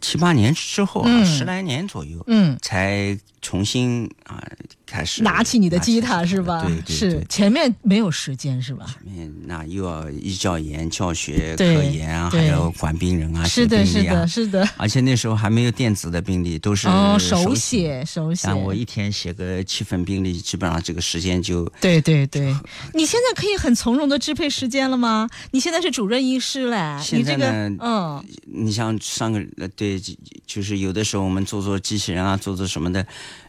[0.00, 4.42] 七八年之后啊，十来年左右，嗯，才重新啊。
[4.88, 6.66] 开始拿起你的吉他是吧？
[6.86, 8.86] 对，是前面没有时间是吧？
[9.04, 14.68] 前面那又要医教研、教学、科研啊，还要管病人啊，是的，是的，是的。
[14.76, 18.42] 而且那时候还没有电子的病历，都是手写，手写。
[18.42, 21.70] 像我一天写个七份病历，基本上这个时间就……
[21.80, 22.54] 对对对。
[22.94, 25.28] 你现在可以很从容的支配时间了吗？
[25.50, 27.76] 你现在是主任医师嘞，现在呢？
[27.80, 30.00] 嗯，你像上个呃，对，
[30.46, 33.04] 就是有的时候我们做做机器人啊，做做什么的。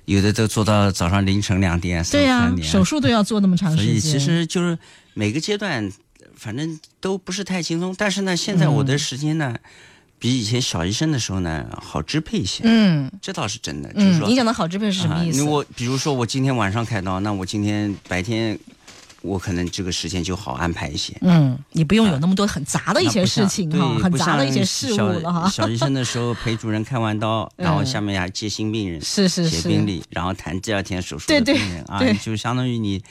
[0.05, 3.85] 有的都做到早上凌晨两点、三点，手术都要做那么长时间。
[3.85, 4.77] 所以其实就是
[5.13, 5.91] 每个阶段，
[6.35, 7.93] 反正都不是太轻松。
[7.97, 9.55] 但是呢，现在我的时间呢，
[10.17, 12.63] 比以前小医生的时候呢好支配一些。
[12.65, 13.93] 嗯，这倒是真的。
[13.93, 15.43] 就是说，你讲的好支配是什么意思？
[15.43, 18.57] 我比如说，我今天晚上开刀，那我今天白天。
[19.21, 21.13] 我可能这个时间就好安排一些。
[21.21, 25.47] 嗯，你不用有那么多很杂的一些事情哈，很杂的一些事物了哈。
[25.51, 33.01] 小医生的时候陪主任开完刀， 然后下面还接新病人，是是是，写病历，然后谈第二天手术的病人啊，就相当于你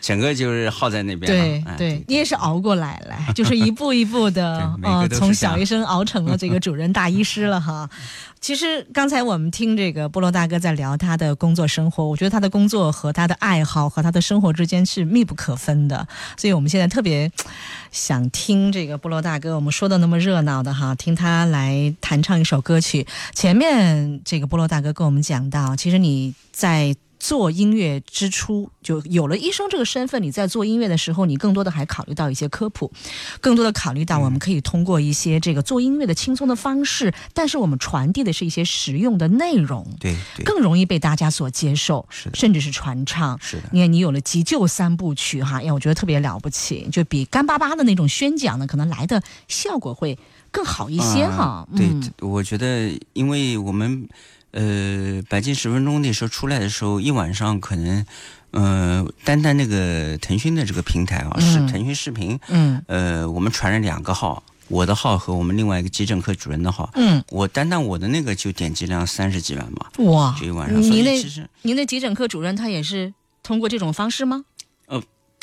[0.00, 1.74] 整个就是耗在那边了。
[1.76, 7.88] 对对，你也是熬过来了，就是一步一步的 呃，从小医生熬成了这个主任大医师了哈。
[8.42, 16.08] 其实刚才我们听这个菠萝大哥在聊他的工作生活，我觉得他的工作和他的爱好和他的生活之间是密不可分的。
[16.36, 17.30] 所以我们现在特别
[17.92, 23.06] 想听这个菠萝大哥，我们说的那么热闹的哈，听他来弹唱一首歌曲。
[23.32, 26.92] 前面这个菠萝大哥跟我们讲到，其实你在
[27.22, 32.90] 做音乐之初就有了医生这个身份，你在做音乐的时候，你更多的还考虑到一些科普，
[33.40, 43.38] 更多的考虑到我们可以通过一些这个做音乐的轻松的方式，但是我们传递的是一些实用的内容，对，更容易被大家所接受，是的，甚至是传唱。
[43.40, 50.18] 是的，你看你有了急救三部曲哈，哎，我觉得特别了不起，就比干巴巴的那种宣讲呢，可能来的效果会
[50.50, 51.68] 更好一些哈。
[51.76, 54.08] 对，我觉得因为我们。
[54.52, 58.06] 呃，百进十分钟那时候出来的时候，一晚上可能，
[58.50, 74.44] 呃，单单那个腾讯的这个平台啊，是腾讯视频，嗯，呃，我们传了两个号，我的号和我们另外一个急诊科主任的号，嗯，我单单我的那个就点击量三十几万嘛，哇，这一晚上，您那，您那急诊科主任他也是通过这种方式吗？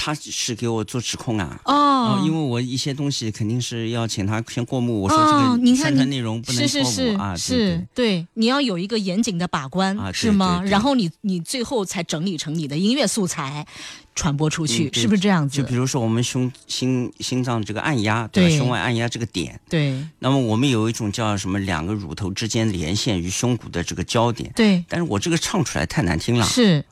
[0.02, 10.64] 他是给我做指控啊，哦，因为我一些东西肯定是要请他先过目，我说这个宣传内容不能过目啊，是，对，你要有一个严谨的把关，是吗？
[10.64, 13.68] 然后你你最后才整理成你的音乐素材
[14.16, 15.58] 传播出去，是不是这样子？
[15.58, 26.86] 就比如说我们胸心心脏这个按压，对，胸外按压这个点，对，那么我们有一种叫什么两个乳头之间连线于胸骨的这个焦点，对，但是我这个唱出来太难听了，是。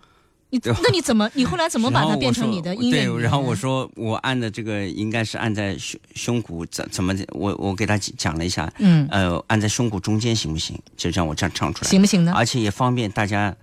[0.50, 1.30] 你那你怎么？
[1.34, 3.06] 你后来怎么把它变成你的音乐？
[3.06, 7.14] 对，然后我说我按的这个应该是按在胸胸骨怎怎么？
[7.32, 10.80] 我我给他讲了一下，嗯，呃，按在胸骨中间行不行？
[10.96, 12.34] 就让我这样唱出来，行不行呢？
[12.36, 13.56] 而且也方便大家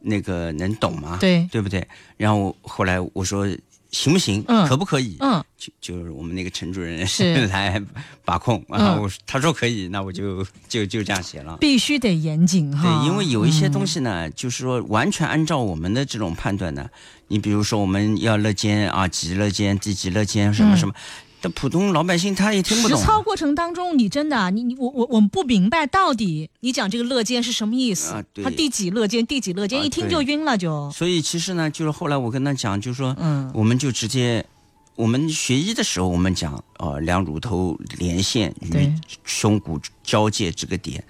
[0.00, 1.86] 那个能懂吗，对对不对？
[2.16, 3.46] 然后后来我说。
[3.92, 4.44] 行不行？
[4.48, 5.16] 嗯，可不可以？
[5.20, 7.80] 嗯，就就是我们那个陈主任是 来
[8.24, 8.98] 把控啊。
[9.00, 11.56] 我他说可以，那我就就就这样写了。
[11.58, 12.82] 必须得严谨哈。
[12.82, 16.88] 对，因为有一些东西呢，就是说完全按照我们的这种判断呢，
[17.28, 20.94] 你比如说我们要乐间啊，几乐间、第几乐间什么什么。
[21.42, 22.96] 这普通老百姓他也听不懂。
[22.96, 28.14] 实操过程当中，你真的，你你我我我们不明白到底你讲这个乐间是什么意思？
[28.42, 30.88] 他第几乐间，第几乐间，一听就晕了就。
[30.92, 34.46] 所以其实呢，就是后来我跟他讲，就是说，嗯，我们就直接，
[34.94, 38.92] 我们学医的时候，我们讲，呃，两乳头连线与
[39.24, 41.02] 胸骨交界这个点，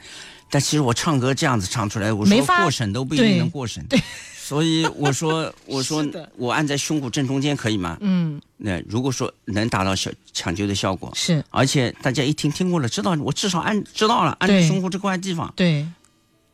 [0.50, 3.84] 但其实我唱歌这样子唱出来，我说过审都不一定能过审。
[3.86, 4.00] 对。
[4.44, 6.04] 所以我说， 我说
[6.36, 7.96] 我按在胸骨正中间可以吗？
[8.00, 15.86] 嗯，那如果说能达到效抢救的效果，是，而且大家一听听过了，知道我至少按知道了，按在胸骨这块地方，对，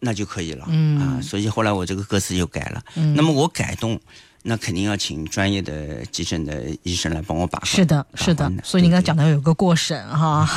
[0.01, 0.67] 那就可以了。
[0.69, 2.85] 嗯啊，所以后来我这个歌词又改了。
[2.95, 3.99] 嗯，那么我改动，
[4.43, 7.67] 那肯定要请专业的急诊的医生来帮我把关。
[7.67, 8.51] 是的，是的。
[8.63, 10.49] 所以你刚才讲到有个过审哈，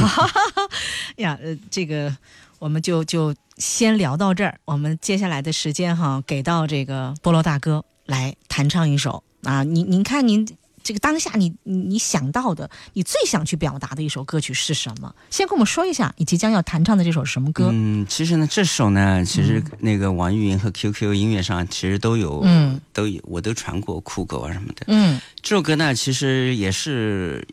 [1.18, 2.16] 呀，呃，这个。
[2.62, 10.48] 我们就就先聊到这儿，我们接下来的时间哈，给到这个菠萝大哥来弹唱一首啊，您您看您
[10.84, 15.14] 这个当下你你想到的，你最想去表达的一首歌曲是什么？
[15.30, 17.70] 先跟我们说一下，你即将要弹唱的这首什么歌？
[17.72, 24.86] 嗯，其实呢，这首呢，其实那个网易云和 QQ 音乐上其实都有，嗯，都有，我都传过酷狗啊什么的。
[24.88, 27.48] 嗯，这首歌呢，其实也是。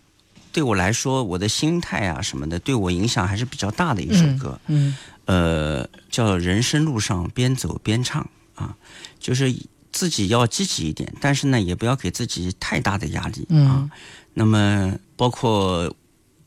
[0.51, 4.59] 对我来说，我的心态啊什么的，对我影响还是比较大的一首歌。
[4.67, 8.29] 嗯，呃，叫《人生路上边走边唱》
[8.61, 8.75] 啊，
[9.21, 9.55] 就是
[9.99, 13.91] 自己要积极一点，但是呢，也不要给自己太大的压力啊。
[14.35, 15.93] 那么，包括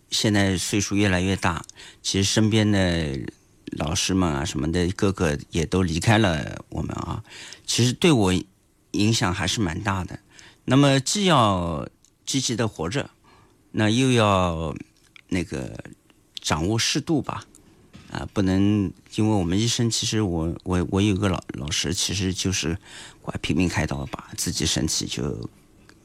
[0.09, 1.61] 现在岁数越来越大，
[2.01, 3.19] 其实身边的
[3.83, 7.21] 老师们啊什么的，个个也都离开了我们啊。
[7.65, 8.33] 其实对我
[8.91, 10.17] 影响还是蛮大的。
[10.63, 11.87] 那么，既要
[12.25, 13.09] 积极的活着。
[13.73, 14.75] 那又要
[15.29, 15.81] 那个
[16.41, 17.45] 掌握适度吧，
[18.11, 22.77] 啊，不能因为我们医生，其实我我我有个老老师，其实就是
[23.21, 25.49] 怪拼命开刀，把自己身体就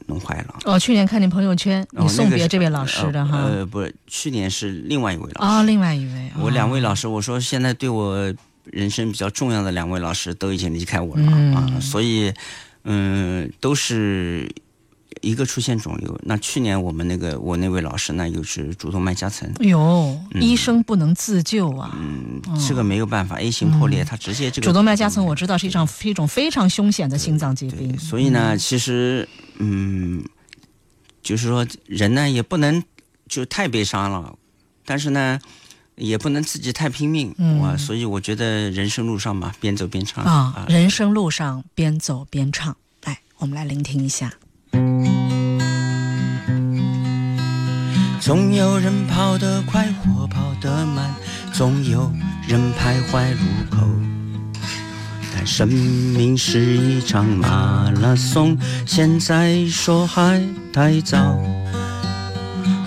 [0.07, 0.57] 弄坏了。
[0.65, 3.39] 哦，去年看你朋友圈，你送别这位老师的哈？
[3.39, 5.53] 呃，不是，去年是另外一位老师。
[5.53, 6.31] 哦，另外一位。
[6.39, 8.33] 我两位老师，我说现在对我
[8.65, 12.33] 人生比较重要的两位老师都已经离开我了啊，所以
[12.85, 14.49] 嗯，都是。
[15.23, 19.51] 一个出现肿瘤，那去年我们那个我那位老师呢，又是主动脉夹层。
[19.61, 21.97] 哟，医生不能自救啊！
[21.99, 27.99] 嗯，这个没有办法，A 型破裂，他直接这个主动脉夹层，我知道是一场一种非常凶险的心脏疾病。
[27.99, 30.25] 所以呢，其实嗯，
[31.23, 32.83] 就是说人呢也不能
[33.29, 34.37] 就太悲伤了，
[34.85, 35.39] 但是呢
[35.97, 37.77] 也不能自己太拼命哇。
[37.77, 42.77] 所以我觉得人生路上嘛，边走边唱啊，人生路上边走边唱。
[43.05, 44.33] 来，我们来聆听一下。
[48.27, 51.15] 总有人跑得快或跑得慢，
[51.53, 52.11] 总有
[52.49, 53.39] 人徘徊路
[53.71, 53.87] 口。
[55.33, 61.41] 但生命是一场马拉松，现在说还太早。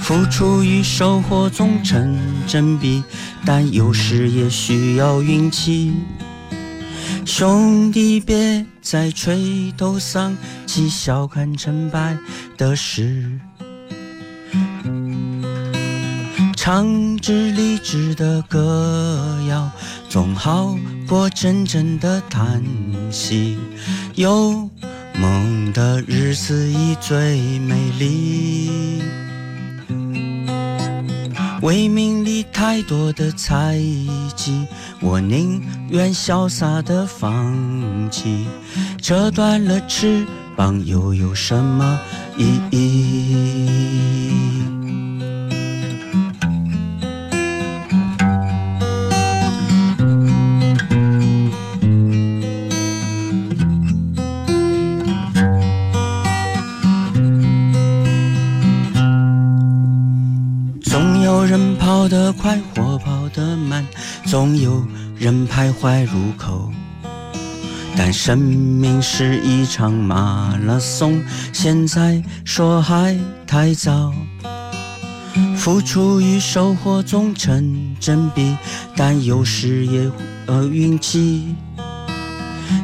[0.01, 3.01] 付出与收获总成正比，
[3.45, 5.93] 但有时也需要运气。
[7.25, 10.35] 兄弟别再垂头丧
[10.65, 12.17] 气，小看成败
[12.57, 13.39] 的事。
[16.71, 19.71] 唱支励志的歌谣，
[20.07, 22.63] 总好过真正的叹
[23.09, 23.57] 息。
[24.13, 24.69] 有
[25.19, 29.01] 梦的日子已最美丽。
[31.63, 33.75] 为名利太多的猜
[34.35, 34.67] 忌，
[34.99, 35.59] 我宁
[35.89, 37.51] 愿潇洒的放
[38.11, 38.45] 弃。
[39.01, 40.23] 折断了翅
[40.55, 41.99] 膀又有什么
[42.37, 43.69] 意义？
[65.81, 66.71] 人徘徊入口。
[67.97, 71.21] 但生命是一场马拉松，
[71.51, 74.13] 现在说还太早。
[75.55, 78.55] 付出与收获总成正比，
[78.95, 80.09] 但有时也
[80.47, 81.55] 呃运气。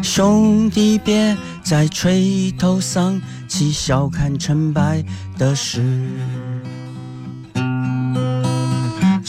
[0.02, 5.04] 兄弟别再垂头丧气，小看成败
[5.38, 5.82] 的事。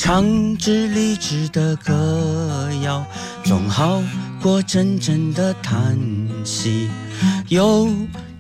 [0.07, 3.05] 唱支励志的歌谣，
[3.43, 4.01] 总好
[4.41, 5.99] 过真正的叹
[6.45, 6.89] 息。
[7.49, 7.91] 有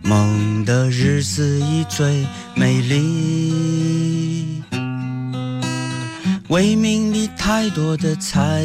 [0.00, 4.62] 梦的日子已最美丽。
[6.46, 8.64] 为名利太多的猜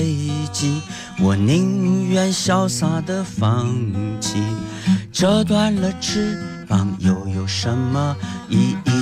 [0.54, 0.80] 忌，
[1.20, 3.68] 我宁愿潇洒的放
[4.20, 4.36] 弃。
[5.12, 6.38] 折断了翅
[6.68, 8.16] 膀又有什么
[8.48, 9.01] 意义？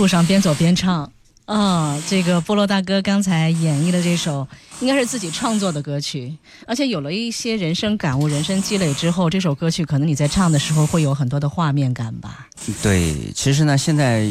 [0.00, 1.12] 路上边走边唱
[1.44, 2.02] 啊！
[2.08, 4.48] 这个菠萝大哥刚才演绎的这首，
[4.80, 6.34] 应该是自己创作的歌曲，
[6.66, 12.48] 而且有了一些人生感悟、人生积累之后，这首歌曲可能你在唱的时候会有很多的画面感吧？
[12.82, 14.26] 对，其实呢，现在。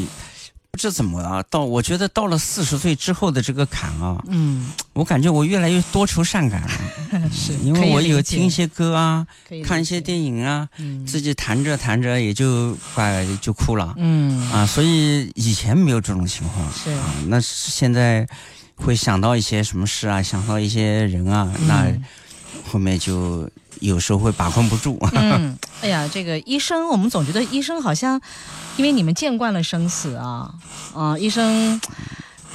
[0.79, 6.69] 不知怎么了，到我觉得到了四十岁之后的这个坎啊，嗯，我感觉我越来越多愁善感了，
[7.33, 9.27] 是因为我有听一些歌啊，
[9.65, 10.69] 看一些电影啊，
[11.05, 14.39] 自己弹着弹着也就快就哭了，嗯。
[14.51, 16.91] 啊，所以以前没有这种情况，是。
[16.91, 18.25] 啊，那现在
[18.77, 21.91] 会想到一些什么事啊，想到一些人啊，那
[22.69, 23.49] 后面就。
[23.81, 24.99] 有时候会把控不住。
[25.15, 28.19] 嗯，哎呀，这个医生，我们总觉得医生好像，
[28.75, 30.53] 因为你们见惯了生死啊，
[30.93, 31.79] 啊，医生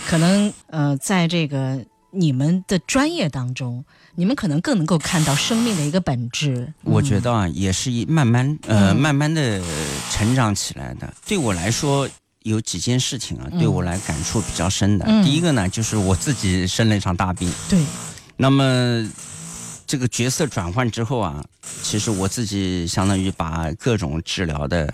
[0.07, 3.83] 可能呃，在这个你们的专业当中，
[4.17, 6.71] 你们可能更能够看到生命的一个本质。
[6.83, 9.63] 我觉得啊，也是一慢慢呃慢慢的
[10.11, 11.11] 成长起来的。
[11.27, 12.07] 对我来说，
[12.43, 15.07] 有几件事情啊，对我来感触比较深的。
[15.25, 17.51] 第一个呢，就是我自己生了一场大病。
[17.67, 17.83] 对。
[18.37, 19.09] 那么。
[19.87, 21.45] 这个角色转换之后啊，
[21.83, 24.93] 其实我自己相当于把各种治疗的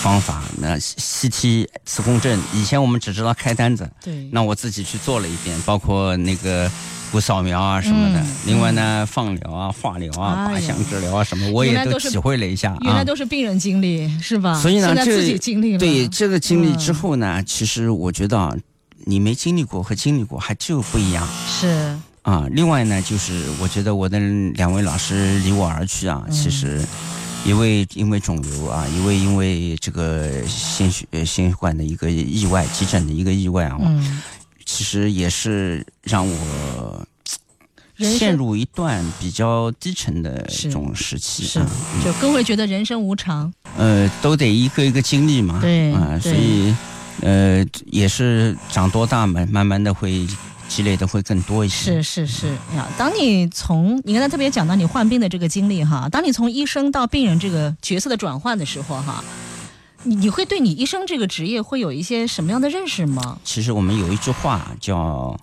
[0.00, 6.70] 方法，那 CT、磁共振，以前我们只知道开单子，对，那我自己去做了一遍，包括那个
[7.12, 12.76] 骨扫描啊什么的，另外呢，放疗啊、化疗啊、靶向治疗啊什么，我也都体会了一下。
[12.80, 14.58] 原来都是病人经历是吧？
[14.60, 15.78] 所以呢，这自己经历了。
[15.78, 18.56] 对这个经历之后呢，其实我觉得啊，
[19.04, 21.28] 你没经历过和经历过还就不一样。
[21.46, 21.98] 是。
[22.22, 24.16] 啊，另外呢，就是我觉得我的
[24.54, 26.80] 两位老师离我而去啊，其实
[27.44, 33.76] 一位因为肿瘤啊，一位因为这个心血心血管的一个意外，急诊的一个意外啊，
[34.64, 37.04] 其实也是让我
[37.98, 41.58] 陷入一段比较低沉的这种时期，是
[42.04, 43.52] 就更会觉得人生无常。
[43.76, 46.72] 呃，都得一个一个经历嘛，对啊，所以
[47.22, 50.24] 呃，也是长多大嘛，慢慢的会。
[50.74, 52.02] 积累的会更多一些。
[52.02, 59.22] 是是是呀，当你从你刚才特别讲到你患病的这个经历哈，当你从医生到病人这个角色的转换的时候哈，
[60.02, 63.38] 你你会对你医生这个职业会有一些什么样的认识吗？
[63.44, 65.38] 其实我们有一句话叫，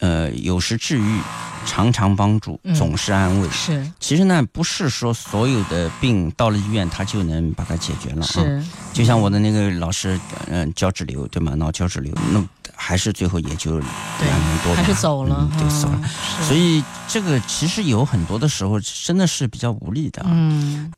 [0.00, 1.20] 呃，有时治愈，
[1.64, 3.48] 常常帮助，总是安慰。
[3.48, 3.90] 是。
[4.00, 8.28] 其实呢，不是说所有的病到了医院他就能把它解决了啊。
[8.28, 8.62] 是。
[8.92, 11.54] 就像我的那个老师，嗯，胶质瘤对吗？
[11.54, 12.44] 脑胶质瘤那。
[12.74, 13.88] 还是最后也就两
[14.20, 16.00] 年多，还是走了，对，走了。
[16.42, 20.22] 所以这个其实有很多的时候真的是比较无力的。
[20.26, 20.92] 嗯，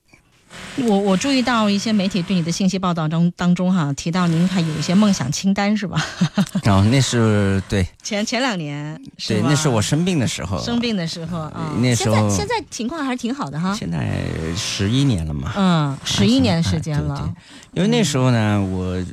[0.78, 6.02] 我我注意到一些媒体对你的信息报道中当中哈提到您还有一些梦想清单是吧？
[6.64, 10.62] 哦，那是对前前两年对，那是我生病的时候。
[10.64, 13.74] 生病的时候啊，那时候现在现在情况还是挺好的哈。
[13.74, 14.24] 现在
[14.56, 17.34] 十一年了嘛，嗯，十一年时间了。
[17.72, 19.04] 因为那时候呢，我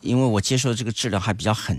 [0.00, 1.78] 因为我接受这个治疗还比较狠。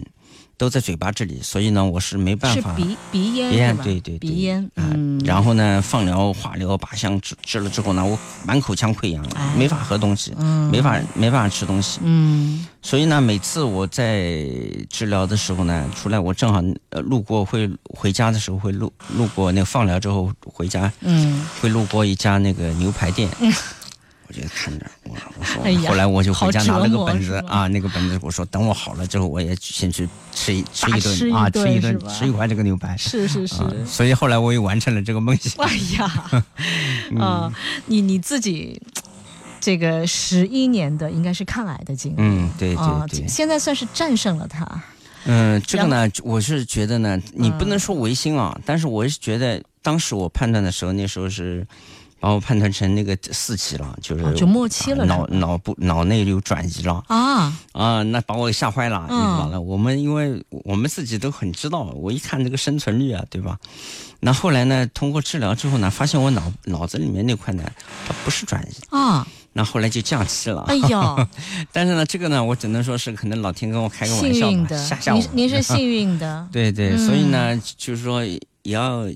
[0.60, 2.76] 都在嘴巴这里，所以呢，我是没办法。
[2.76, 5.18] 是鼻鼻咽，鼻咽对对鼻咽嗯。
[5.24, 9.26] 然后呢，放疗、化疗、靶向治治了之后呢，我满口腔溃疡，
[9.58, 10.34] 没法喝东西，
[10.70, 12.02] 没法没办法吃东西。
[12.04, 12.68] 嗯。
[12.82, 14.46] 所以呢，每次我在
[14.90, 23.30] 治疗的时候呢，出来我正好呃路过会回家的时候会路路过那个放疗之后回家，嗯，会路过一家那个牛排店。
[24.30, 32.96] 我就看着我，我说，后来我就回家拿了个本子啊，那个本子，我说等我好了之后，我也先去吃一吃一顿啊，吃一顿吃一块这个牛排。
[32.96, 33.56] 是是是。
[33.88, 35.52] 所以后来我也完成了这个梦想。
[35.66, 36.32] 哎呀，
[37.20, 37.52] 啊，
[37.88, 38.80] 你你自己
[39.60, 44.64] 这个十一年的应该是抗癌的经历，嗯，对对对，现在算是战胜了它。
[45.26, 51.66] 嗯，这个呢，我是觉得呢，你不能说违心啊，但是我是觉得当时我判断的时候，那时候是。
[52.20, 58.04] 把我判断成那个四期了，就是就末期了，脑脑部脑内有转移了啊啊！
[58.04, 59.60] 那把我吓坏了，你知道了。
[59.60, 63.58] 我们因为我们自己都很知道，我一看这个生存率啊，对吧？
[64.20, 67.64] 那后来呢，通过治疗之后呢，发现我脑脑子里面那块呢，
[68.06, 69.26] 它不是转移啊。
[69.54, 70.62] 那后来就降期了。
[70.68, 71.28] 哎呦！
[71.72, 75.20] 但是呢，这个呢，我只能说是可能老天跟我开个玩笑吧，吓吓我。
[75.20, 76.48] 您您是幸运的。
[76.52, 79.08] 对对，所以呢，就是说也要。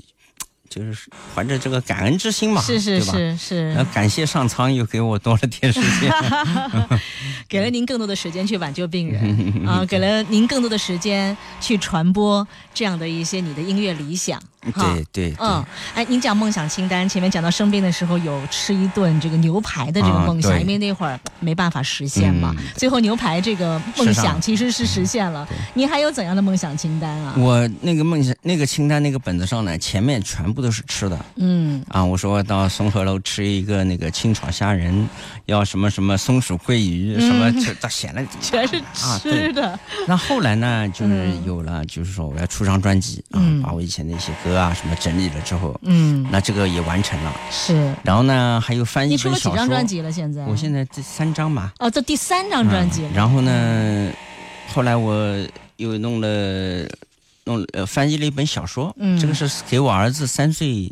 [0.74, 6.12] 就是怀着这个感恩之心嘛，是是是是，感谢上苍又给我多了点时间，
[7.48, 9.22] 给了您更多的时间去挽救病人
[9.68, 14.42] 啊，给了您更多的时间去传播这样的一些你的音乐理想。
[14.72, 22.56] 对对，嗯，哎，您讲梦想清单，前面讲到生病的时候有吃一顿这个牛排的这个梦想，因为那会儿没办法实现嘛。
[22.76, 25.48] 最后牛排这个梦想其实是实现了。
[25.74, 27.34] 您还有怎样的梦想清单啊？
[27.38, 31.26] 我那个梦想那个清单那个本子上呢，前面全部都是吃的。
[31.36, 35.08] 嗯，啊，我说到松鹤楼吃一个那个清炒虾仁，
[35.46, 38.82] 要什么什么松鼠桂鱼，什么这他写了全是
[39.22, 39.78] 吃的。
[40.08, 44.53] 那后来呢，就是有了，就是说我要出张专辑啊，把我以前的一些歌。
[44.60, 47.34] 啊，什么整理了之后，嗯，那这个也完成了。
[47.52, 49.34] 是，然后呢，还有翻译本小说。
[49.34, 50.12] 你出了几张专辑了？
[50.12, 50.46] 现在？
[50.46, 51.72] 我现在这三张嘛。
[51.80, 53.04] 哦，这第三张专辑。
[53.14, 54.12] 然后呢，
[54.74, 55.36] 后来我
[55.78, 56.28] 又弄了
[57.46, 60.92] 弄呃翻译了一本小说，嗯，这个是给我儿子三岁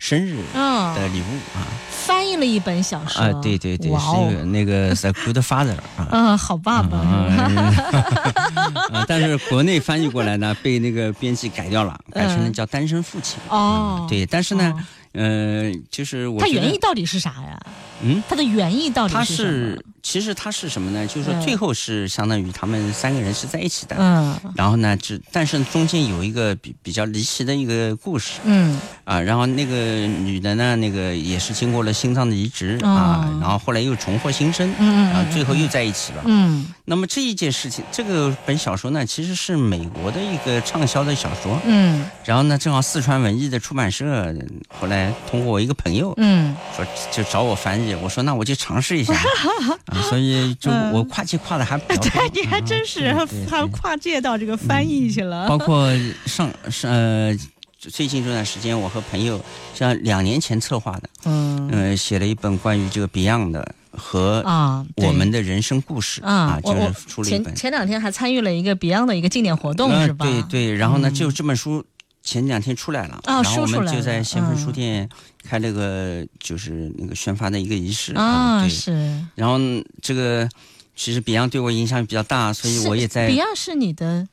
[0.00, 1.62] 生日的礼物啊。
[1.88, 6.98] 翻译了一本小说啊，对对对，是那个 The Good Father 啊，嗯，好爸爸。
[8.92, 13.38] 啊但是国内翻译过来呢，被那个编辑改掉了，改成了叫单身父亲。
[13.48, 14.74] 哦，对，但是呢。
[15.14, 16.40] 嗯，就是我。
[16.40, 17.60] 它原意到底是啥呀？
[18.02, 21.06] 嗯，它的原意到底是它是其实它是什么呢？
[21.06, 23.96] 就是说最后是相当于他们三个人是在一起的。
[23.98, 24.38] 嗯。
[24.54, 28.40] 然后呢，只但是中间有一个比比较离奇的一个故事。
[28.44, 28.78] 嗯。
[29.04, 29.74] 啊，然后那个
[30.06, 36.22] 女的呢，那个也是经过了心脏的移植啊，然后后来又重获新生，嗯，然后最后又在一起了。
[36.24, 36.66] 嗯。
[36.84, 41.60] 那么这一件事情，这个本小说呢，其实是美国的一个畅销的小说。
[41.66, 42.08] 嗯。
[42.24, 44.32] 然后呢，正好四川文艺的出版社
[44.68, 44.99] 后来。
[45.30, 49.14] 通过我一个朋友，嗯，说就找我翻译，我说那我就尝试一下，
[50.08, 53.12] 所以就我跨界跨的还比较 对，你还真是
[53.48, 55.48] 还跨界到这个翻译去了。
[55.48, 55.88] 包括
[56.26, 57.36] 上上呃
[57.78, 59.40] 最近这段时间，我和朋友
[59.74, 67.44] 像两年前策划的，嗯呃写了一本关于这个 Beyond 的和啊我们的人生故事啊，就是出了一本。
[67.44, 70.26] 前前两天还参与了一个 Beyond 的一个纪念活动，是吧？
[70.26, 71.84] 对对，然后呢，就这本书。
[72.22, 75.08] 前两天出来了，然后我们就在先锋书店
[75.42, 78.92] 开了个就是那个宣发的一个仪式啊，是。
[79.34, 79.58] 然后
[80.02, 80.48] 这个
[80.94, 83.30] 其实 Beyond 对我影响比较大，所以我也在。
[83.30, 84.28] Beyond 是你的，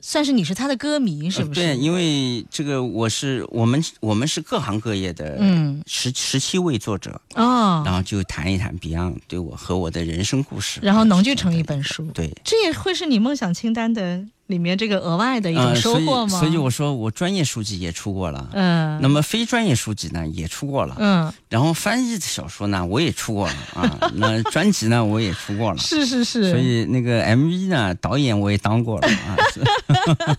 [0.00, 1.60] 算是你是他的歌迷，是不是？
[1.60, 12.04] 对，因为这个我是我们我们是各行各业的，嗯，十十七位作者哦，然后就谈一谈 Beyond 对我和我的人生故事，然后浓聚成一本书。
[12.12, 14.24] 对，这也会是你梦想清单的。
[14.48, 16.40] 里面这个额外的一种收获吗？
[16.40, 23.54] 所以我说我专业书籍也出过了，嗯，那么非专业书籍呢也出过了，嗯，然后翻译的小说呢我也出过了。
[23.74, 29.08] 啊， 那专辑呢我也出过了，是是是，所以那个 MV 呢导演我也当过了。
[29.08, 30.36] 啊。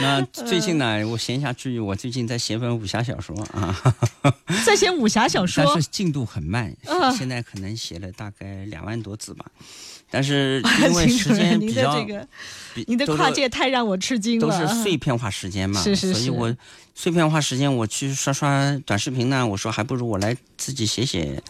[0.00, 3.34] 那最近呢我闲暇之余我最近在写本武侠小说。
[3.52, 3.74] 啊，
[4.66, 6.74] 在写武侠小说，但是进度很慢，
[7.16, 9.46] 现在可能写了大概两万多字吧。
[10.10, 12.04] 但是 因为时间比较，
[12.86, 14.46] 您的跨界太让我吃惊了。
[14.46, 16.14] 都是碎片化时间嘛，是是是。
[16.14, 16.54] 所以我
[16.94, 19.46] 碎片化时间，我去刷刷短视频呢。
[19.46, 21.42] 我说还不如我来自己写写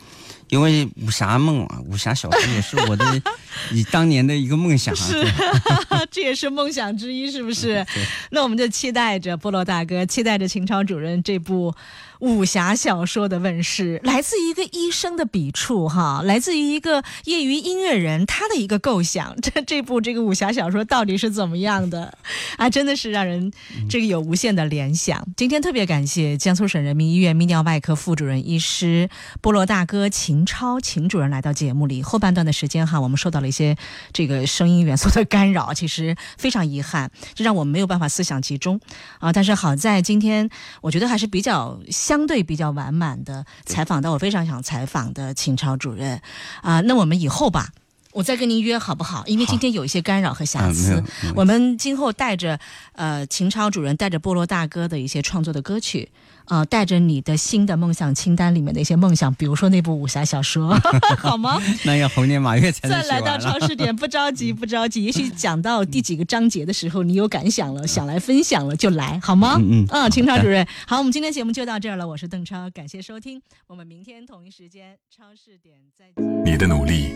[0.48, 3.22] 因为武侠梦啊，武侠小说也是我的
[3.72, 4.96] 你当年的一个梦想啊。
[4.96, 5.26] 是，
[6.10, 7.84] 这也是梦想之一，是不是？
[8.30, 11.74] 那我们就期待着菠萝大哥，期待着秦超主任这部。
[12.20, 19.34] 武侠小说的问世，来自于一个医生的笔触，哈，来自于一个业余音乐人他的一个构想。
[19.40, 22.12] 这这部这个武侠小说到底是怎么样的？
[22.58, 23.50] 啊，真的是让人
[23.88, 25.26] 这个有无限的联想。
[25.34, 29.08] 今天特别感谢江苏省人民医院泌尿外科副主任医师
[29.40, 32.02] 菠萝大哥秦超秦主任来到节目里。
[32.02, 33.76] 后半段的时间哈，我们受到了一些
[34.12, 38.80] 这个声音元素的干扰，其实非常遗憾，这让我们没有办法思想集中
[39.18, 39.32] 啊。
[39.32, 40.48] 但是好在今天，
[40.80, 41.78] 我觉得还是比较。
[41.90, 46.20] 相对比较完满的采访到我非常想采访的秦超主任，
[46.62, 47.68] 啊，那我们以后吧，
[48.12, 49.22] 我再跟您约好不好？
[49.26, 51.02] 因为今天有一些干扰和瑕疵，
[51.34, 52.58] 我们今后带着
[52.92, 56.08] 呃秦超主任带着菠萝大哥的一些创作的歌曲。
[56.50, 60.76] 啊，带着你的新的梦想清单里面的一些梦想，比如说那部武侠小说，
[61.16, 61.62] 好吗？
[61.84, 65.04] 那要猴年马月才能再来到超市点，不着急，不着急。
[65.04, 69.58] 也许讲到第几个章节的时候，你有感想了，想来分享了，就来，好吗？
[69.60, 69.86] 嗯嗯。
[69.90, 72.08] 啊，秦超主任， 好，我们今天节目就到这儿了。
[72.08, 76.44] 我是邓超，感谢收听，我们明天同一时间超市点再见。
[76.44, 77.14] 你的努力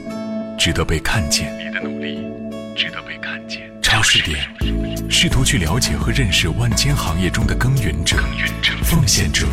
[0.57, 2.23] 值得被看见，你的努力
[2.77, 3.69] 值得被看见。
[3.83, 4.49] 超市点，
[5.11, 8.17] 试图去了解和认识万千行业中的耕耘者、
[8.83, 9.47] 奉献者、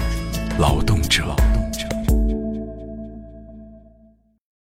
[0.57, 1.35] 劳动者。